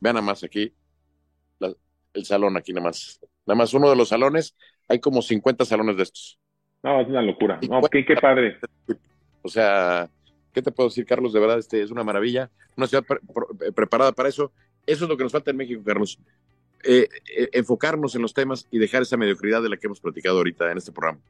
vean 0.00 0.14
nada 0.14 0.26
más 0.26 0.42
aquí, 0.42 0.72
la, 1.58 1.72
el 2.14 2.24
salón 2.24 2.56
aquí 2.56 2.72
nada 2.72 2.86
más. 2.86 3.20
Nada 3.46 3.56
más 3.58 3.74
uno 3.74 3.88
de 3.88 3.96
los 3.96 4.08
salones, 4.08 4.56
hay 4.88 4.98
como 4.98 5.22
50 5.22 5.64
salones 5.64 5.96
de 5.96 6.02
estos. 6.02 6.38
No, 6.82 7.00
es 7.00 7.08
una 7.08 7.22
locura. 7.22 7.58
No, 7.68 7.80
qué, 7.82 8.04
qué 8.04 8.14
padre. 8.16 8.58
O 9.42 9.48
sea, 9.48 10.08
¿qué 10.52 10.62
te 10.62 10.72
puedo 10.72 10.88
decir, 10.88 11.04
Carlos? 11.04 11.32
De 11.32 11.40
verdad, 11.40 11.58
este 11.58 11.82
es 11.82 11.90
una 11.90 12.04
maravilla. 12.04 12.50
Una 12.76 12.86
ciudad 12.86 13.04
pre 13.04 13.18
pre 13.58 13.72
preparada 13.72 14.12
para 14.12 14.28
eso. 14.28 14.52
Eso 14.86 15.04
es 15.04 15.08
lo 15.08 15.16
que 15.16 15.24
nos 15.24 15.32
falta 15.32 15.50
en 15.50 15.56
México, 15.56 15.82
Carlos. 15.84 16.18
Eh, 16.84 17.08
eh, 17.36 17.48
enfocarnos 17.52 18.14
en 18.14 18.22
los 18.22 18.34
temas 18.34 18.68
y 18.70 18.78
dejar 18.78 19.02
esa 19.02 19.16
mediocridad 19.16 19.62
de 19.62 19.68
la 19.68 19.76
que 19.76 19.86
hemos 19.86 20.00
platicado 20.00 20.38
ahorita 20.38 20.70
en 20.70 20.78
este 20.78 20.92
programa. 20.92 21.20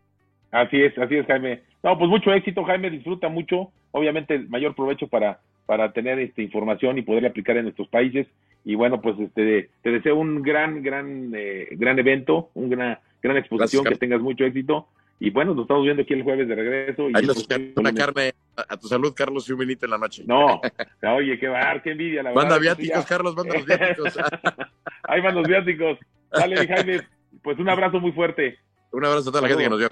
Así 0.50 0.80
es, 0.80 0.96
así 0.98 1.16
es, 1.16 1.26
Jaime. 1.26 1.62
No, 1.82 1.98
pues 1.98 2.08
mucho 2.08 2.32
éxito, 2.32 2.64
Jaime. 2.64 2.90
Disfruta 2.90 3.28
mucho. 3.28 3.70
Obviamente, 3.92 4.34
el 4.34 4.48
mayor 4.48 4.74
provecho 4.74 5.08
para, 5.08 5.40
para 5.66 5.92
tener 5.92 6.18
esta 6.18 6.42
información 6.42 6.98
y 6.98 7.02
poderla 7.02 7.28
aplicar 7.28 7.56
en 7.56 7.64
nuestros 7.64 7.88
países. 7.88 8.26
Y 8.64 8.74
bueno, 8.74 9.00
pues 9.00 9.18
este, 9.18 9.70
te 9.82 9.90
deseo 9.90 10.16
un 10.16 10.42
gran, 10.42 10.82
gran, 10.82 11.32
eh, 11.34 11.68
gran 11.72 11.98
evento, 11.98 12.50
una 12.54 13.00
gran 13.22 13.36
exposición, 13.36 13.84
Gracias, 13.84 13.98
que 13.98 14.06
tengas 14.06 14.20
mucho 14.20 14.44
éxito 14.44 14.88
y 15.18 15.30
bueno, 15.30 15.54
nos 15.54 15.62
estamos 15.62 15.84
viendo 15.84 16.02
aquí 16.02 16.12
el 16.14 16.22
jueves 16.22 16.46
de 16.48 16.54
regreso. 16.54 17.08
Y 17.08 17.12
Ahí 17.16 17.24
nos 17.26 17.46
una 17.76 17.92
carne 17.94 18.34
a, 18.56 18.74
a, 18.74 18.76
tu 18.76 18.86
salud, 18.86 19.14
Carlos, 19.14 19.48
y 19.48 19.52
un 19.52 19.58
vinito 19.60 19.86
en 19.86 19.90
la 19.92 19.98
noche. 19.98 20.24
No, 20.26 20.60
oye, 21.16 21.38
qué 21.38 21.48
bar, 21.48 21.82
qué 21.82 21.92
envidia, 21.92 22.22
la 22.22 22.32
manda 22.32 22.58
verdad. 22.58 22.76
viáticos, 22.76 23.02
ya. 23.02 23.06
Carlos, 23.08 23.34
manda 23.34 23.54
los 23.54 23.64
viáticos. 23.66 24.18
Ahí 25.04 25.20
van 25.20 25.34
los 25.34 25.48
viáticos. 25.48 25.98
Dale, 26.30 26.66
Jaime, 26.66 27.00
pues 27.42 27.58
un 27.58 27.68
abrazo 27.68 27.98
muy 28.00 28.12
fuerte. 28.12 28.58
Un 28.92 29.04
abrazo 29.04 29.30
a 29.30 29.32
toda 29.32 29.42
la 29.42 29.48
Saludos. 29.48 29.62
gente 29.62 29.64
que 29.64 29.70
nos 29.70 29.78
vio. 29.78 29.88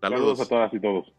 Saludos. 0.00 0.20
Saludos 0.20 0.40
a 0.40 0.48
todas 0.48 0.74
y 0.74 0.80
todos. 0.80 1.12